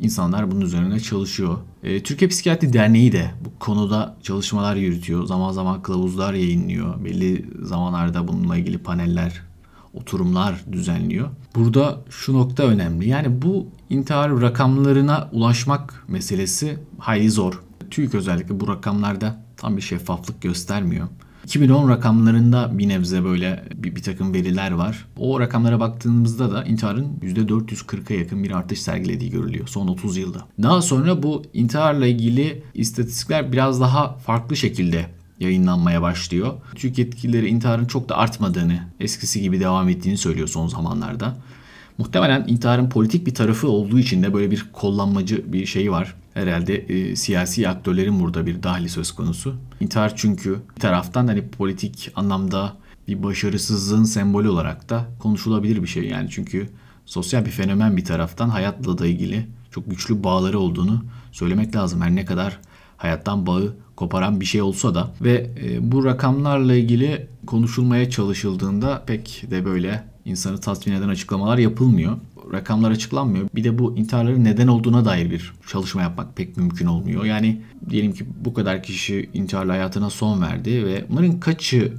insanlar 0.00 0.50
bunun 0.50 0.60
üzerine 0.60 1.00
çalışıyor. 1.00 1.58
E, 1.82 2.02
Türkiye 2.02 2.28
Psikiyatri 2.28 2.72
Derneği 2.72 3.12
de 3.12 3.30
bu 3.44 3.58
konuda 3.58 4.16
çalışmalar 4.22 4.76
yürütüyor. 4.76 5.26
Zaman 5.26 5.52
zaman 5.52 5.82
kılavuzlar 5.82 6.34
yayınlıyor. 6.34 7.04
Belli 7.04 7.46
zamanlarda 7.62 8.28
bununla 8.28 8.56
ilgili 8.56 8.78
paneller 8.78 9.47
oturumlar 9.94 10.64
düzenliyor. 10.72 11.28
Burada 11.54 12.00
şu 12.10 12.34
nokta 12.34 12.62
önemli. 12.62 13.08
Yani 13.08 13.42
bu 13.42 13.66
intihar 13.90 14.40
rakamlarına 14.40 15.28
ulaşmak 15.32 16.04
meselesi 16.08 16.78
hayli 16.98 17.30
zor. 17.30 17.62
TÜİK 17.90 18.14
özellikle 18.14 18.60
bu 18.60 18.68
rakamlarda 18.68 19.44
tam 19.56 19.76
bir 19.76 19.82
şeffaflık 19.82 20.42
göstermiyor. 20.42 21.08
2010 21.44 21.88
rakamlarında 21.88 22.78
bir 22.78 22.88
nebze 22.88 23.24
böyle 23.24 23.64
bir, 23.74 23.96
bir 23.96 24.02
takım 24.02 24.34
veriler 24.34 24.70
var. 24.70 25.06
O 25.16 25.40
rakamlara 25.40 25.80
baktığımızda 25.80 26.52
da 26.52 26.64
intiharın 26.64 27.06
%440'a 27.22 28.16
yakın 28.16 28.44
bir 28.44 28.50
artış 28.50 28.82
sergilediği 28.82 29.30
görülüyor 29.30 29.68
son 29.68 29.88
30 29.88 30.16
yılda. 30.16 30.38
Daha 30.62 30.82
sonra 30.82 31.22
bu 31.22 31.42
intiharla 31.52 32.06
ilgili 32.06 32.62
istatistikler 32.74 33.52
biraz 33.52 33.80
daha 33.80 34.18
farklı 34.18 34.56
şekilde 34.56 35.06
yayınlanmaya 35.40 36.02
başlıyor. 36.02 36.54
Türk 36.74 36.98
yetkilileri 36.98 37.48
intiharın 37.48 37.84
çok 37.84 38.08
da 38.08 38.16
artmadığını, 38.16 38.80
eskisi 39.00 39.40
gibi 39.40 39.60
devam 39.60 39.88
ettiğini 39.88 40.18
söylüyor 40.18 40.48
son 40.48 40.68
zamanlarda. 40.68 41.36
Muhtemelen 41.98 42.44
intiharın 42.48 42.88
politik 42.88 43.26
bir 43.26 43.34
tarafı 43.34 43.68
olduğu 43.68 43.98
için 43.98 44.22
de 44.22 44.34
böyle 44.34 44.50
bir 44.50 44.66
kollanmacı 44.72 45.52
bir 45.52 45.66
şey 45.66 45.92
var. 45.92 46.14
Herhalde 46.34 46.76
e, 46.76 47.16
siyasi 47.16 47.68
aktörlerin 47.68 48.20
burada 48.20 48.46
bir 48.46 48.62
dahli 48.62 48.88
söz 48.88 49.12
konusu. 49.12 49.54
İntihar 49.80 50.16
çünkü 50.16 50.58
bir 50.76 50.80
taraftan 50.80 51.26
hani 51.26 51.48
politik 51.48 52.12
anlamda 52.16 52.76
bir 53.08 53.22
başarısızlığın 53.22 54.04
sembolü 54.04 54.48
olarak 54.48 54.90
da 54.90 55.04
konuşulabilir 55.18 55.82
bir 55.82 55.88
şey. 55.88 56.04
Yani 56.04 56.28
çünkü 56.30 56.68
sosyal 57.06 57.46
bir 57.46 57.50
fenomen 57.50 57.96
bir 57.96 58.04
taraftan 58.04 58.48
hayatla 58.48 58.98
da 58.98 59.06
ilgili 59.06 59.46
çok 59.70 59.90
güçlü 59.90 60.24
bağları 60.24 60.58
olduğunu 60.58 61.04
söylemek 61.32 61.76
lazım. 61.76 62.00
Her 62.00 62.14
ne 62.14 62.24
kadar 62.24 62.58
hayattan 62.96 63.46
bağı 63.46 63.74
koparan 63.98 64.40
bir 64.40 64.44
şey 64.44 64.62
olsa 64.62 64.94
da 64.94 65.10
ve 65.20 65.50
e, 65.64 65.92
bu 65.92 66.04
rakamlarla 66.04 66.74
ilgili 66.74 67.28
konuşulmaya 67.46 68.10
çalışıldığında 68.10 69.02
pek 69.06 69.44
de 69.50 69.64
böyle 69.64 70.04
insanı 70.24 70.60
tatmin 70.60 70.94
eden 70.94 71.08
açıklamalar 71.08 71.58
yapılmıyor. 71.58 72.16
Rakamlar 72.52 72.90
açıklanmıyor. 72.90 73.48
Bir 73.54 73.64
de 73.64 73.78
bu 73.78 73.96
intiharların 73.96 74.44
neden 74.44 74.68
olduğuna 74.68 75.04
dair 75.04 75.30
bir 75.30 75.52
çalışma 75.66 76.02
yapmak 76.02 76.36
pek 76.36 76.56
mümkün 76.56 76.86
olmuyor. 76.86 77.24
Yani 77.24 77.62
diyelim 77.90 78.12
ki 78.12 78.24
bu 78.44 78.54
kadar 78.54 78.82
kişi 78.82 79.30
intiharla 79.34 79.72
hayatına 79.72 80.10
son 80.10 80.42
verdi 80.42 80.86
ve 80.86 81.04
bunların 81.08 81.40
kaçı 81.40 81.92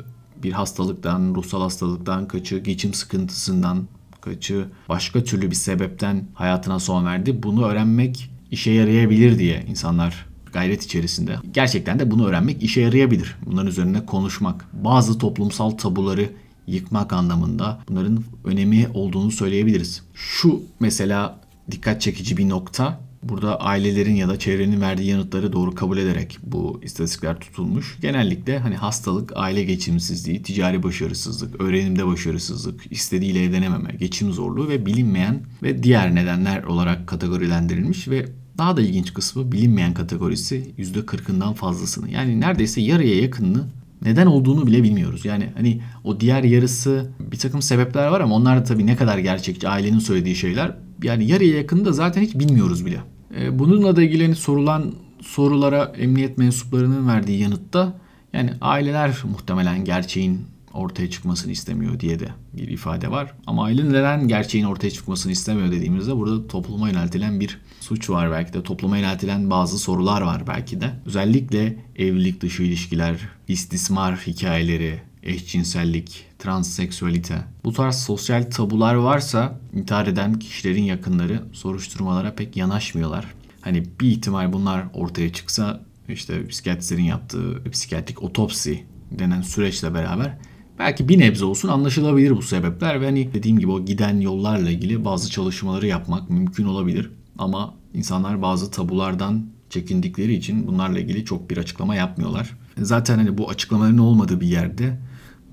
bir 0.43 0.51
hastalıktan, 0.51 1.35
ruhsal 1.35 1.61
hastalıktan, 1.61 2.27
kaçı 2.27 2.57
geçim 2.57 2.93
sıkıntısından, 2.93 3.87
kaçı 4.21 4.65
başka 4.89 5.23
türlü 5.23 5.51
bir 5.51 5.55
sebepten 5.55 6.27
hayatına 6.33 6.79
son 6.79 7.05
verdi. 7.05 7.43
Bunu 7.43 7.65
öğrenmek 7.65 8.31
işe 8.51 8.71
yarayabilir 8.71 9.39
diye 9.39 9.65
insanlar 9.69 10.28
gayret 10.53 10.83
içerisinde. 10.83 11.35
Gerçekten 11.53 11.99
de 11.99 12.11
bunu 12.11 12.27
öğrenmek 12.27 12.63
işe 12.63 12.81
yarayabilir. 12.81 13.35
Bunların 13.45 13.67
üzerine 13.67 14.05
konuşmak, 14.05 14.65
bazı 14.73 15.17
toplumsal 15.17 15.69
tabuları 15.69 16.29
yıkmak 16.67 17.13
anlamında 17.13 17.79
bunların 17.89 18.23
önemi 18.45 18.87
olduğunu 18.93 19.31
söyleyebiliriz. 19.31 20.03
Şu 20.13 20.61
mesela 20.79 21.39
dikkat 21.71 22.01
çekici 22.01 22.37
bir 22.37 22.49
nokta. 22.49 22.99
Burada 23.23 23.59
ailelerin 23.61 24.15
ya 24.15 24.29
da 24.29 24.39
çevrenin 24.39 24.81
verdiği 24.81 25.09
yanıtları 25.09 25.53
doğru 25.53 25.75
kabul 25.75 25.97
ederek 25.97 26.37
bu 26.43 26.79
istatistikler 26.83 27.39
tutulmuş. 27.39 27.97
Genellikle 28.01 28.59
hani 28.59 28.75
hastalık, 28.75 29.31
aile 29.35 29.63
geçimsizliği, 29.63 30.43
ticari 30.43 30.83
başarısızlık, 30.83 31.61
öğrenimde 31.61 32.07
başarısızlık, 32.07 32.91
istediğiyle 32.91 33.43
evlenememe, 33.43 33.91
geçim 33.99 34.33
zorluğu 34.33 34.69
ve 34.69 34.85
bilinmeyen 34.85 35.41
ve 35.63 35.83
diğer 35.83 36.15
nedenler 36.15 36.63
olarak 36.63 37.07
kategorilendirilmiş 37.07 38.07
ve 38.07 38.25
daha 38.59 38.77
da 38.77 38.81
ilginç 38.81 39.13
kısmı 39.13 39.51
bilinmeyen 39.51 39.93
kategorisi 39.93 40.71
%40'ından 40.77 41.53
fazlasını. 41.53 42.09
Yani 42.09 42.39
neredeyse 42.39 42.81
yarıya 42.81 43.21
yakınını 43.21 43.63
neden 44.01 44.25
olduğunu 44.25 44.67
bile 44.67 44.83
bilmiyoruz. 44.83 45.25
Yani 45.25 45.49
hani 45.55 45.81
o 46.03 46.19
diğer 46.19 46.43
yarısı 46.43 47.09
bir 47.19 47.37
takım 47.37 47.61
sebepler 47.61 48.07
var 48.07 48.21
ama 48.21 48.35
onlar 48.35 48.59
da 48.59 48.63
tabii 48.63 48.85
ne 48.85 48.95
kadar 48.95 49.17
gerçekçi 49.17 49.69
ailenin 49.69 49.99
söylediği 49.99 50.35
şeyler. 50.35 50.75
Yani 51.03 51.25
yarıya 51.25 51.57
yakını 51.57 51.85
da 51.85 51.91
zaten 51.91 52.21
hiç 52.21 52.35
bilmiyoruz 52.35 52.85
bile. 52.85 52.99
E, 53.39 53.59
bununla 53.59 53.95
da 53.95 54.03
ilgili 54.03 54.35
sorulan 54.35 54.93
sorulara 55.21 55.83
emniyet 55.97 56.37
mensuplarının 56.37 57.07
verdiği 57.07 57.39
yanıtta 57.39 57.93
yani 58.33 58.53
aileler 58.61 59.17
muhtemelen 59.31 59.85
gerçeğin 59.85 60.39
ortaya 60.73 61.09
çıkmasını 61.09 61.51
istemiyor 61.51 61.99
diye 61.99 62.19
de 62.19 62.29
bir 62.53 62.67
ifade 62.67 63.11
var. 63.11 63.33
Ama 63.47 63.63
aile 63.63 63.89
neden 63.89 64.27
gerçeğin 64.27 64.65
ortaya 64.65 64.91
çıkmasını 64.91 65.31
istemiyor 65.31 65.71
dediğimizde 65.71 66.15
burada 66.15 66.47
topluma 66.47 66.89
yöneltilen 66.89 67.39
bir 67.39 67.59
suç 67.79 68.09
var 68.09 68.31
belki 68.31 68.53
de. 68.53 68.63
Topluma 68.63 68.97
yöneltilen 68.97 69.49
bazı 69.49 69.79
sorular 69.79 70.21
var 70.21 70.47
belki 70.47 70.81
de. 70.81 70.91
Özellikle 71.05 71.85
evlilik 71.95 72.41
dışı 72.41 72.63
ilişkiler, 72.63 73.17
istismar 73.47 74.17
hikayeleri, 74.17 75.01
eşcinsellik, 75.23 76.25
transseksüalite. 76.39 77.37
Bu 77.63 77.73
tarz 77.73 77.95
sosyal 77.95 78.51
tabular 78.51 78.95
varsa 78.95 79.59
intihar 79.73 80.07
eden 80.07 80.39
kişilerin 80.39 80.83
yakınları 80.83 81.43
soruşturmalara 81.53 82.35
pek 82.35 82.57
yanaşmıyorlar. 82.57 83.25
Hani 83.61 83.83
bir 84.01 84.07
ihtimal 84.07 84.53
bunlar 84.53 84.83
ortaya 84.93 85.33
çıksa 85.33 85.81
işte 86.09 86.47
psikiyatristlerin 86.47 87.03
yaptığı 87.03 87.71
psikiyatrik 87.71 88.23
otopsi 88.23 88.83
denen 89.11 89.41
süreçle 89.41 89.93
beraber 89.93 90.37
Belki 90.79 91.09
bir 91.09 91.19
nebze 91.19 91.45
olsun 91.45 91.69
anlaşılabilir 91.69 92.31
bu 92.31 92.41
sebepler 92.41 93.01
ve 93.01 93.05
hani 93.05 93.33
dediğim 93.33 93.59
gibi 93.59 93.71
o 93.71 93.85
giden 93.85 94.19
yollarla 94.19 94.69
ilgili 94.69 95.05
bazı 95.05 95.29
çalışmaları 95.29 95.87
yapmak 95.87 96.29
mümkün 96.29 96.65
olabilir. 96.65 97.11
Ama 97.37 97.73
insanlar 97.93 98.41
bazı 98.41 98.71
tabulardan 98.71 99.45
çekindikleri 99.69 100.33
için 100.33 100.67
bunlarla 100.67 100.99
ilgili 100.99 101.25
çok 101.25 101.49
bir 101.49 101.57
açıklama 101.57 101.95
yapmıyorlar. 101.95 102.57
Zaten 102.77 103.17
hani 103.17 103.37
bu 103.37 103.49
açıklamaların 103.49 103.97
olmadığı 103.97 104.41
bir 104.41 104.47
yerde 104.47 104.99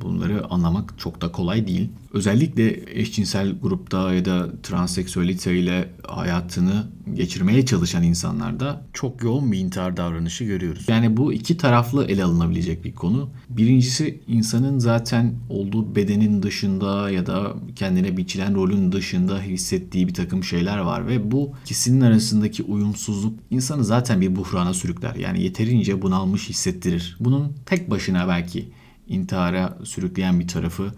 Bunları 0.00 0.46
anlamak 0.50 0.94
çok 0.98 1.20
da 1.20 1.32
kolay 1.32 1.66
değil. 1.66 1.90
Özellikle 2.12 2.98
eşcinsel 3.00 3.58
grupta 3.62 4.14
ya 4.14 4.24
da 4.24 4.62
transseksüelite 4.62 5.58
ile 5.58 5.88
hayatını 6.08 6.86
geçirmeye 7.14 7.66
çalışan 7.66 8.02
insanlarda 8.02 8.84
çok 8.92 9.22
yoğun 9.22 9.52
bir 9.52 9.58
intihar 9.58 9.96
davranışı 9.96 10.44
görüyoruz. 10.44 10.84
Yani 10.88 11.16
bu 11.16 11.32
iki 11.32 11.56
taraflı 11.56 12.04
ele 12.04 12.24
alınabilecek 12.24 12.84
bir 12.84 12.94
konu. 12.94 13.30
Birincisi 13.48 14.20
insanın 14.28 14.78
zaten 14.78 15.34
olduğu 15.48 15.96
bedenin 15.96 16.42
dışında 16.42 17.10
ya 17.10 17.26
da 17.26 17.54
kendine 17.76 18.16
biçilen 18.16 18.54
rolün 18.54 18.92
dışında 18.92 19.40
hissettiği 19.40 20.08
bir 20.08 20.14
takım 20.14 20.44
şeyler 20.44 20.78
var 20.78 21.06
ve 21.06 21.30
bu 21.30 21.52
ikisinin 21.64 22.00
arasındaki 22.00 22.62
uyumsuzluk 22.62 23.38
insanı 23.50 23.84
zaten 23.84 24.20
bir 24.20 24.36
buhrana 24.36 24.74
sürükler. 24.74 25.14
Yani 25.14 25.42
yeterince 25.42 26.02
bunalmış 26.02 26.48
hissettirir. 26.48 27.16
Bunun 27.20 27.52
tek 27.66 27.90
başına 27.90 28.28
belki 28.28 28.68
intihara 29.08 29.78
sürükleyen 29.84 30.40
bir 30.40 30.48
tarafı 30.48 30.92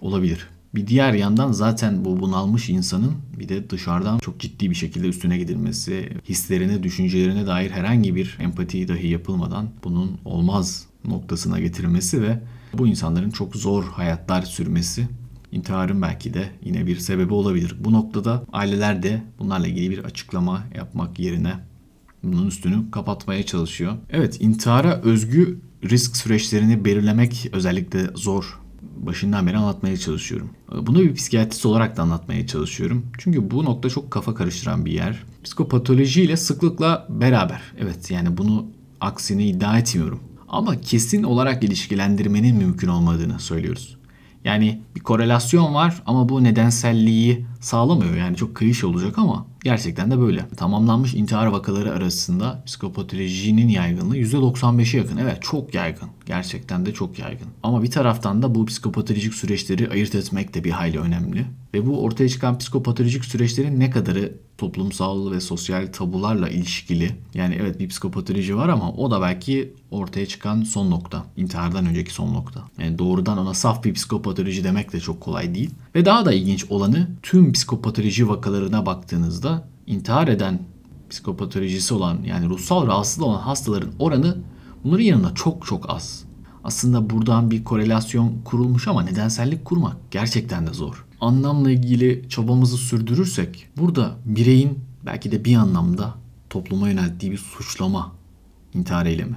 olabilir. 0.00 0.48
Bir 0.74 0.86
diğer 0.86 1.12
yandan 1.12 1.52
zaten 1.52 2.04
bu 2.04 2.20
bunalmış 2.20 2.68
insanın 2.68 3.12
bir 3.38 3.48
de 3.48 3.70
dışarıdan 3.70 4.18
çok 4.18 4.40
ciddi 4.40 4.70
bir 4.70 4.74
şekilde 4.74 5.08
üstüne 5.08 5.38
gidilmesi, 5.38 6.12
hislerine, 6.28 6.82
düşüncelerine 6.82 7.46
dair 7.46 7.70
herhangi 7.70 8.14
bir 8.14 8.38
empati 8.40 8.88
dahi 8.88 9.08
yapılmadan 9.08 9.68
bunun 9.84 10.18
olmaz 10.24 10.86
noktasına 11.04 11.60
getirilmesi 11.60 12.22
ve 12.22 12.40
bu 12.78 12.86
insanların 12.86 13.30
çok 13.30 13.56
zor 13.56 13.84
hayatlar 13.84 14.42
sürmesi 14.42 15.08
intiharın 15.52 16.02
belki 16.02 16.34
de 16.34 16.50
yine 16.64 16.86
bir 16.86 16.96
sebebi 16.96 17.34
olabilir. 17.34 17.76
Bu 17.80 17.92
noktada 17.92 18.44
aileler 18.52 19.02
de 19.02 19.22
bunlarla 19.38 19.66
ilgili 19.66 19.90
bir 19.90 19.98
açıklama 19.98 20.64
yapmak 20.74 21.18
yerine 21.18 21.52
bunun 22.22 22.46
üstünü 22.46 22.90
kapatmaya 22.90 23.46
çalışıyor. 23.46 23.94
Evet 24.10 24.40
intihara 24.40 25.00
özgü 25.00 25.58
risk 25.84 26.16
süreçlerini 26.16 26.84
belirlemek 26.84 27.48
özellikle 27.52 28.06
zor. 28.14 28.60
Başından 28.96 29.46
beri 29.46 29.56
anlatmaya 29.56 29.96
çalışıyorum. 29.96 30.50
Bunu 30.82 31.00
bir 31.00 31.14
psikiyatrist 31.14 31.66
olarak 31.66 31.96
da 31.96 32.02
anlatmaya 32.02 32.46
çalışıyorum. 32.46 33.06
Çünkü 33.18 33.50
bu 33.50 33.64
nokta 33.64 33.90
çok 33.90 34.10
kafa 34.10 34.34
karıştıran 34.34 34.86
bir 34.86 34.92
yer. 34.92 35.22
Psikopatoloji 35.44 36.22
ile 36.22 36.36
sıklıkla 36.36 37.06
beraber. 37.08 37.60
Evet 37.78 38.10
yani 38.10 38.36
bunu 38.36 38.66
aksini 39.00 39.46
iddia 39.46 39.78
etmiyorum. 39.78 40.20
Ama 40.48 40.80
kesin 40.80 41.22
olarak 41.22 41.64
ilişkilendirmenin 41.64 42.56
mümkün 42.56 42.88
olmadığını 42.88 43.40
söylüyoruz. 43.40 43.96
Yani 44.44 44.80
bir 44.96 45.00
korelasyon 45.00 45.74
var 45.74 46.02
ama 46.06 46.28
bu 46.28 46.44
nedenselliği 46.44 47.46
sağlamıyor. 47.60 48.16
Yani 48.16 48.36
çok 48.36 48.54
kıyış 48.54 48.84
olacak 48.84 49.18
ama 49.18 49.46
gerçekten 49.64 50.10
de 50.10 50.20
böyle. 50.20 50.48
Tamamlanmış 50.56 51.14
intihar 51.14 51.46
vakaları 51.46 51.92
arasında 51.92 52.62
psikopatolojinin 52.66 53.68
yaygınlığı 53.68 54.16
%95'e 54.16 54.98
yakın. 54.98 55.16
Evet 55.16 55.42
çok 55.42 55.74
yaygın. 55.74 56.08
Gerçekten 56.26 56.86
de 56.86 56.94
çok 56.94 57.18
yaygın. 57.18 57.48
Ama 57.62 57.82
bir 57.82 57.90
taraftan 57.90 58.42
da 58.42 58.54
bu 58.54 58.66
psikopatolojik 58.66 59.34
süreçleri 59.34 59.90
ayırt 59.90 60.14
etmek 60.14 60.54
de 60.54 60.64
bir 60.64 60.70
hayli 60.70 61.00
önemli. 61.00 61.46
Ve 61.74 61.86
bu 61.86 62.02
ortaya 62.02 62.28
çıkan 62.28 62.58
psikopatolojik 62.58 63.24
süreçlerin 63.24 63.80
ne 63.80 63.90
kadarı 63.90 64.34
toplumsal 64.58 65.30
ve 65.30 65.40
sosyal 65.40 65.92
tabularla 65.92 66.48
ilişkili. 66.48 67.16
Yani 67.34 67.58
evet 67.60 67.80
bir 67.80 67.88
psikopatoloji 67.88 68.56
var 68.56 68.68
ama 68.68 68.92
o 68.92 69.10
da 69.10 69.20
belki 69.20 69.74
ortaya 69.90 70.26
çıkan 70.26 70.62
son 70.62 70.90
nokta. 70.90 71.24
İntihardan 71.36 71.86
önceki 71.86 72.14
son 72.14 72.34
nokta. 72.34 72.64
Yani 72.78 72.98
doğrudan 72.98 73.38
ona 73.38 73.54
saf 73.54 73.84
bir 73.84 73.94
psikopatoloji 73.94 74.64
demek 74.64 74.92
de 74.92 75.00
çok 75.00 75.20
kolay 75.20 75.54
değil. 75.54 75.70
Ve 75.94 76.04
daha 76.04 76.24
da 76.24 76.32
ilginç 76.32 76.64
olanı 76.70 77.08
tüm 77.22 77.52
psikopatoloji 77.52 78.28
vakalarına 78.28 78.86
baktığınızda 78.86 79.68
intihar 79.86 80.28
eden 80.28 80.58
psikopatolojisi 81.10 81.94
olan 81.94 82.18
yani 82.26 82.48
ruhsal 82.48 82.86
rahatsızlığı 82.86 83.26
olan 83.26 83.40
hastaların 83.40 83.92
oranı 83.98 84.36
bunların 84.84 85.04
yanında 85.04 85.34
çok 85.34 85.66
çok 85.66 85.90
az. 85.90 86.24
Aslında 86.64 87.10
buradan 87.10 87.50
bir 87.50 87.64
korelasyon 87.64 88.34
kurulmuş 88.44 88.88
ama 88.88 89.02
nedensellik 89.02 89.64
kurmak 89.64 89.96
gerçekten 90.10 90.66
de 90.66 90.72
zor. 90.72 91.04
Anlamla 91.24 91.70
ilgili 91.70 92.28
çabamızı 92.28 92.76
sürdürürsek 92.76 93.66
burada 93.76 94.16
bireyin 94.24 94.78
belki 95.06 95.32
de 95.32 95.44
bir 95.44 95.56
anlamda 95.56 96.14
topluma 96.50 96.88
yönelttiği 96.88 97.32
bir 97.32 97.38
suçlama 97.38 98.12
intihar 98.74 99.06
eylemi. 99.06 99.36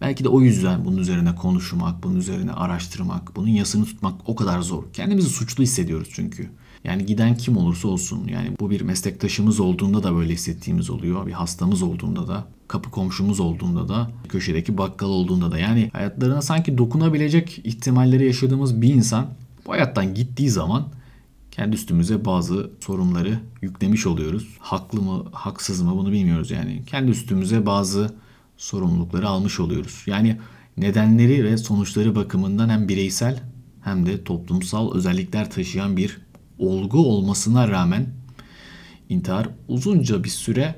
Belki 0.00 0.24
de 0.24 0.28
o 0.28 0.40
yüzden 0.40 0.84
bunun 0.84 0.96
üzerine 0.96 1.34
konuşmak, 1.34 2.02
bunun 2.02 2.16
üzerine 2.16 2.52
araştırmak, 2.52 3.36
bunun 3.36 3.48
yasını 3.48 3.84
tutmak 3.84 4.14
o 4.26 4.36
kadar 4.36 4.60
zor. 4.60 4.84
Kendimizi 4.92 5.28
suçlu 5.28 5.62
hissediyoruz 5.62 6.08
çünkü. 6.12 6.50
Yani 6.84 7.06
giden 7.06 7.36
kim 7.36 7.56
olursa 7.56 7.88
olsun 7.88 8.28
yani 8.28 8.50
bu 8.60 8.70
bir 8.70 8.80
meslektaşımız 8.80 9.60
olduğunda 9.60 10.02
da 10.02 10.14
böyle 10.14 10.32
hissettiğimiz 10.32 10.90
oluyor. 10.90 11.26
Bir 11.26 11.32
hastamız 11.32 11.82
olduğunda 11.82 12.28
da, 12.28 12.46
kapı 12.68 12.90
komşumuz 12.90 13.40
olduğunda 13.40 13.88
da, 13.88 14.10
köşedeki 14.28 14.78
bakkal 14.78 15.08
olduğunda 15.08 15.52
da 15.52 15.58
yani 15.58 15.90
hayatlarına 15.92 16.42
sanki 16.42 16.78
dokunabilecek 16.78 17.60
ihtimalleri 17.64 18.26
yaşadığımız 18.26 18.82
bir 18.82 18.94
insan 18.94 19.26
bu 19.66 19.72
hayattan 19.72 20.14
gittiği 20.14 20.50
zaman 20.50 20.88
kendi 21.56 21.76
üstümüze 21.76 22.24
bazı 22.24 22.70
sorunları 22.80 23.40
yüklemiş 23.62 24.06
oluyoruz. 24.06 24.56
Haklı 24.58 25.02
mı, 25.02 25.24
haksız 25.32 25.82
mı 25.82 25.96
bunu 25.96 26.12
bilmiyoruz 26.12 26.50
yani. 26.50 26.82
Kendi 26.86 27.10
üstümüze 27.10 27.66
bazı 27.66 28.14
sorumlulukları 28.56 29.28
almış 29.28 29.60
oluyoruz. 29.60 30.02
Yani 30.06 30.38
nedenleri 30.76 31.44
ve 31.44 31.56
sonuçları 31.56 32.14
bakımından 32.14 32.68
hem 32.68 32.88
bireysel 32.88 33.42
hem 33.82 34.06
de 34.06 34.24
toplumsal 34.24 34.94
özellikler 34.94 35.50
taşıyan 35.50 35.96
bir 35.96 36.18
olgu 36.58 36.98
olmasına 36.98 37.68
rağmen 37.68 38.06
intihar 39.08 39.48
uzunca 39.68 40.24
bir 40.24 40.28
süre 40.28 40.74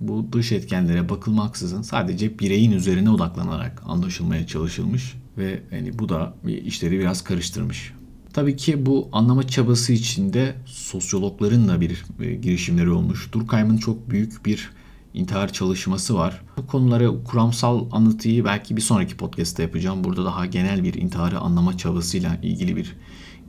bu 0.00 0.32
dış 0.32 0.52
etkenlere 0.52 1.08
bakılmaksızın 1.08 1.82
sadece 1.82 2.38
bireyin 2.38 2.72
üzerine 2.72 3.10
odaklanarak 3.10 3.82
anlaşılmaya 3.86 4.46
çalışılmış 4.46 5.14
ve 5.38 5.62
yani 5.72 5.98
bu 5.98 6.08
da 6.08 6.34
işleri 6.64 6.98
biraz 6.98 7.24
karıştırmış. 7.24 7.92
Tabii 8.32 8.56
ki 8.56 8.86
bu 8.86 9.08
anlama 9.12 9.46
çabası 9.46 9.92
içinde 9.92 10.54
sosyologların 10.66 11.68
da 11.68 11.80
bir 11.80 12.04
e, 12.20 12.34
girişimleri 12.34 12.90
olmuş. 12.90 13.32
Durkheim'ın 13.32 13.76
çok 13.76 14.10
büyük 14.10 14.46
bir 14.46 14.70
intihar 15.14 15.52
çalışması 15.52 16.14
var. 16.14 16.42
Bu 16.56 16.66
konuları 16.66 17.24
kuramsal 17.24 17.86
anlatıyı 17.92 18.44
belki 18.44 18.76
bir 18.76 18.80
sonraki 18.80 19.16
podcast'te 19.16 19.62
yapacağım. 19.62 20.04
Burada 20.04 20.24
daha 20.24 20.46
genel 20.46 20.84
bir 20.84 20.94
intiharı 20.94 21.38
anlama 21.38 21.78
çabasıyla 21.78 22.38
ilgili 22.42 22.76
bir 22.76 22.96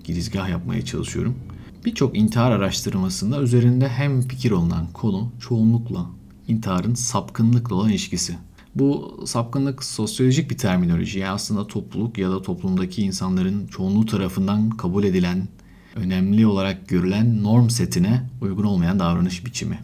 girizgah 0.03 0.49
yapmaya 0.49 0.85
çalışıyorum. 0.85 1.35
Birçok 1.85 2.17
intihar 2.17 2.51
araştırmasında 2.51 3.41
üzerinde 3.41 3.89
hem 3.89 4.21
fikir 4.21 4.51
olunan 4.51 4.87
konu 4.93 5.31
çoğunlukla 5.39 6.09
intiharın 6.47 6.93
sapkınlıkla 6.93 7.75
olan 7.75 7.89
ilişkisi. 7.89 8.37
Bu 8.75 9.19
sapkınlık 9.25 9.83
sosyolojik 9.83 10.51
bir 10.51 10.57
terminoloji. 10.57 11.19
Yani 11.19 11.31
aslında 11.31 11.67
topluluk 11.67 12.17
ya 12.17 12.31
da 12.31 12.41
toplumdaki 12.41 13.01
insanların 13.01 13.67
çoğunluğu 13.67 14.05
tarafından 14.05 14.69
kabul 14.69 15.03
edilen, 15.03 15.47
önemli 15.95 16.47
olarak 16.47 16.87
görülen 16.87 17.43
norm 17.43 17.69
setine 17.69 18.29
uygun 18.41 18.63
olmayan 18.63 18.99
davranış 18.99 19.45
biçimi. 19.45 19.79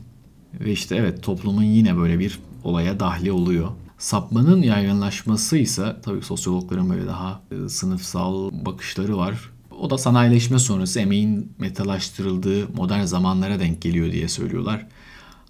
Ve 0.60 0.72
işte 0.72 0.96
evet 0.96 1.24
toplumun 1.24 1.64
yine 1.64 1.98
böyle 1.98 2.20
bir 2.20 2.40
olaya 2.64 3.00
dahli 3.00 3.32
oluyor. 3.32 3.70
Sapmanın 3.98 4.62
yaygınlaşması 4.62 5.58
ise 5.58 5.96
tabii 6.04 6.22
sosyologların 6.22 6.90
böyle 6.90 7.08
daha 7.08 7.42
e, 7.52 7.70
sınıfsal 7.70 8.52
bakışları 8.66 9.18
var. 9.18 9.52
O 9.80 9.90
da 9.90 9.98
sanayileşme 9.98 10.60
sonrası 10.60 11.00
emeğin 11.00 11.54
metalaştırıldığı 11.60 12.70
modern 12.76 13.04
zamanlara 13.04 13.60
denk 13.60 13.82
geliyor 13.82 14.12
diye 14.12 14.28
söylüyorlar. 14.28 14.88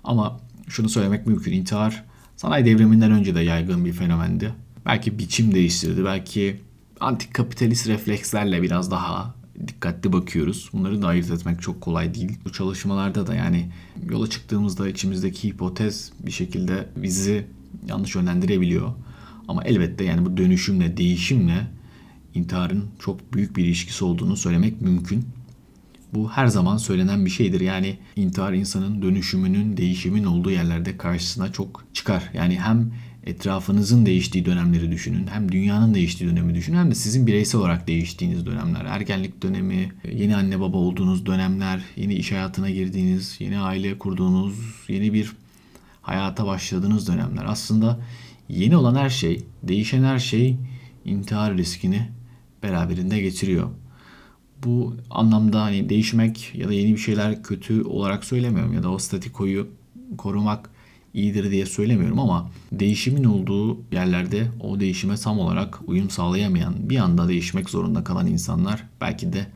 Ama 0.03 0.39
şunu 0.67 0.89
söylemek 0.89 1.27
mümkün. 1.27 1.53
İntihar 1.53 2.08
sanayi 2.39 2.65
devriminden 2.65 3.11
önce 3.11 3.35
de 3.35 3.41
yaygın 3.41 3.85
bir 3.85 3.93
fenomendi. 3.93 4.53
Belki 4.85 5.19
biçim 5.19 5.55
değiştirdi. 5.55 6.05
Belki 6.05 6.59
antik 6.99 7.33
kapitalist 7.33 7.87
reflekslerle 7.87 8.61
biraz 8.61 8.91
daha 8.91 9.35
dikkatli 9.67 10.13
bakıyoruz. 10.13 10.69
Bunları 10.73 11.01
da 11.01 11.07
ayırt 11.07 11.31
etmek 11.31 11.61
çok 11.61 11.81
kolay 11.81 12.13
değil. 12.13 12.37
Bu 12.45 12.51
çalışmalarda 12.51 13.27
da 13.27 13.35
yani 13.35 13.69
yola 14.09 14.29
çıktığımızda 14.29 14.89
içimizdeki 14.89 15.47
hipotez 15.47 16.11
bir 16.25 16.31
şekilde 16.31 16.89
bizi 16.95 17.45
yanlış 17.87 18.15
yönlendirebiliyor. 18.15 18.91
Ama 19.47 19.63
elbette 19.63 20.03
yani 20.03 20.25
bu 20.25 20.37
dönüşümle, 20.37 20.97
değişimle 20.97 21.67
intiharın 22.35 22.85
çok 22.99 23.33
büyük 23.33 23.57
bir 23.57 23.65
ilişkisi 23.65 24.05
olduğunu 24.05 24.37
söylemek 24.37 24.81
mümkün. 24.81 25.25
Bu 26.13 26.29
her 26.31 26.47
zaman 26.47 26.77
söylenen 26.77 27.25
bir 27.25 27.29
şeydir. 27.29 27.61
Yani 27.61 27.97
intihar 28.15 28.53
insanın 28.53 29.01
dönüşümünün, 29.01 29.77
değişimin 29.77 30.23
olduğu 30.23 30.51
yerlerde 30.51 30.97
karşısına 30.97 31.51
çok 31.51 31.85
çıkar. 31.93 32.23
Yani 32.33 32.59
hem 32.59 32.91
etrafınızın 33.23 34.05
değiştiği 34.05 34.45
dönemleri 34.45 34.91
düşünün. 34.91 35.27
Hem 35.27 35.51
dünyanın 35.51 35.93
değiştiği 35.93 36.29
dönemi 36.29 36.55
düşünün 36.55 36.77
hem 36.77 36.91
de 36.91 36.95
sizin 36.95 37.27
bireysel 37.27 37.61
olarak 37.61 37.87
değiştiğiniz 37.87 38.45
dönemler. 38.45 38.85
Ergenlik 38.85 39.43
dönemi, 39.43 39.91
yeni 40.11 40.35
anne 40.35 40.59
baba 40.59 40.77
olduğunuz 40.77 41.25
dönemler, 41.25 41.81
yeni 41.95 42.13
iş 42.13 42.31
hayatına 42.31 42.69
girdiğiniz, 42.69 43.35
yeni 43.39 43.59
aile 43.59 43.97
kurduğunuz, 43.97 44.55
yeni 44.87 45.13
bir 45.13 45.31
hayata 46.01 46.45
başladığınız 46.45 47.07
dönemler. 47.07 47.45
Aslında 47.47 47.99
yeni 48.49 48.77
olan 48.77 48.95
her 48.95 49.09
şey, 49.09 49.43
değişen 49.63 50.03
her 50.03 50.19
şey 50.19 50.57
intihar 51.05 51.57
riskini 51.57 52.09
beraberinde 52.63 53.21
getiriyor. 53.21 53.69
Bu 54.65 54.95
anlamda 55.09 55.61
hani 55.61 55.89
değişmek 55.89 56.51
ya 56.55 56.67
da 56.67 56.73
yeni 56.73 56.93
bir 56.93 56.97
şeyler 56.97 57.43
kötü 57.43 57.83
olarak 57.83 58.23
söylemiyorum 58.23 58.73
ya 58.73 58.83
da 58.83 58.91
o 58.91 58.97
statikoyu 58.97 59.67
korumak 60.17 60.69
iyidir 61.13 61.51
diye 61.51 61.65
söylemiyorum 61.65 62.19
ama 62.19 62.49
değişimin 62.71 63.23
olduğu 63.23 63.77
yerlerde 63.91 64.47
o 64.59 64.79
değişime 64.79 65.15
tam 65.15 65.39
olarak 65.39 65.79
uyum 65.87 66.09
sağlayamayan, 66.09 66.89
bir 66.89 66.97
anda 66.97 67.27
değişmek 67.27 67.69
zorunda 67.69 68.03
kalan 68.03 68.27
insanlar 68.27 68.83
belki 69.01 69.33
de 69.33 69.47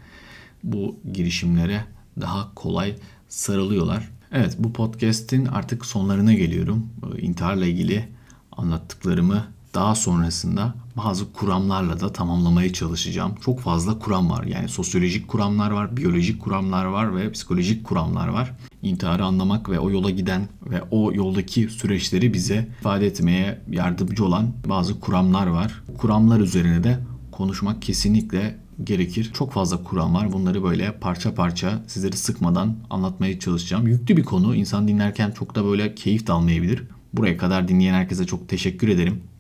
bu 0.64 0.96
girişimlere 1.14 1.86
daha 2.22 2.54
kolay 2.56 2.96
sarılıyorlar. 3.30 4.10
Evet 4.32 4.56
bu 4.60 4.74
podcast'in 4.74 5.46
artık 5.46 5.86
sonlarına 5.86 6.34
geliyorum. 6.34 6.88
İntiharla 7.22 7.66
ilgili 7.66 8.08
anlattıklarımı 8.52 9.46
daha 9.74 9.96
sonrasında 9.96 10.74
bazı 10.98 11.34
kuramlarla 11.34 12.00
da 12.00 12.14
tamamlamaya 12.14 12.74
çalışacağım. 12.74 13.36
Çok 13.46 13.60
fazla 13.60 14.00
kuram 14.00 14.30
var. 14.30 14.44
Yani 14.44 14.70
sosyolojik 14.70 15.28
kuramlar 15.28 15.72
var, 15.72 15.98
biyolojik 15.98 16.42
kuramlar 16.42 16.86
var 16.86 17.16
ve 17.16 17.32
psikolojik 17.32 17.84
kuramlar 17.84 18.28
var. 18.28 18.54
İntiharı 18.82 19.26
anlamak 19.26 19.70
ve 19.70 19.80
o 19.80 19.92
yola 19.92 20.10
giden 20.10 20.48
ve 20.70 20.82
o 20.92 21.14
yoldaki 21.14 21.70
süreçleri 21.70 22.34
bize 22.34 22.68
ifade 22.80 23.08
etmeye 23.08 23.62
yardımcı 23.72 24.26
olan 24.26 24.54
bazı 24.70 25.00
kuramlar 25.00 25.48
var. 25.48 25.84
Kuramlar 25.98 26.40
üzerine 26.40 26.84
de 26.84 27.00
konuşmak 27.32 27.82
kesinlikle 27.82 28.64
gerekir. 28.84 29.32
Çok 29.34 29.52
fazla 29.52 29.84
kuram 29.84 30.14
var. 30.14 30.34
Bunları 30.34 30.64
böyle 30.64 30.92
parça 30.92 31.36
parça 31.36 31.84
sizleri 31.88 32.18
sıkmadan 32.18 32.76
anlatmaya 32.90 33.40
çalışacağım. 33.40 33.88
Yüklü 33.88 34.18
bir 34.18 34.24
konu. 34.24 34.56
İnsan 34.56 34.88
dinlerken 34.88 35.32
çok 35.32 35.56
da 35.56 35.66
böyle 35.66 35.96
keyif 35.96 36.28
de 36.28 36.32
almayabilir. 36.32 36.84
Buraya 37.14 37.38
kadar 37.38 37.68
dinleyen 37.68 37.94
herkese 37.94 38.26
çok 38.26 38.50
teşekkür 38.50 38.88
ederim. 38.88 39.22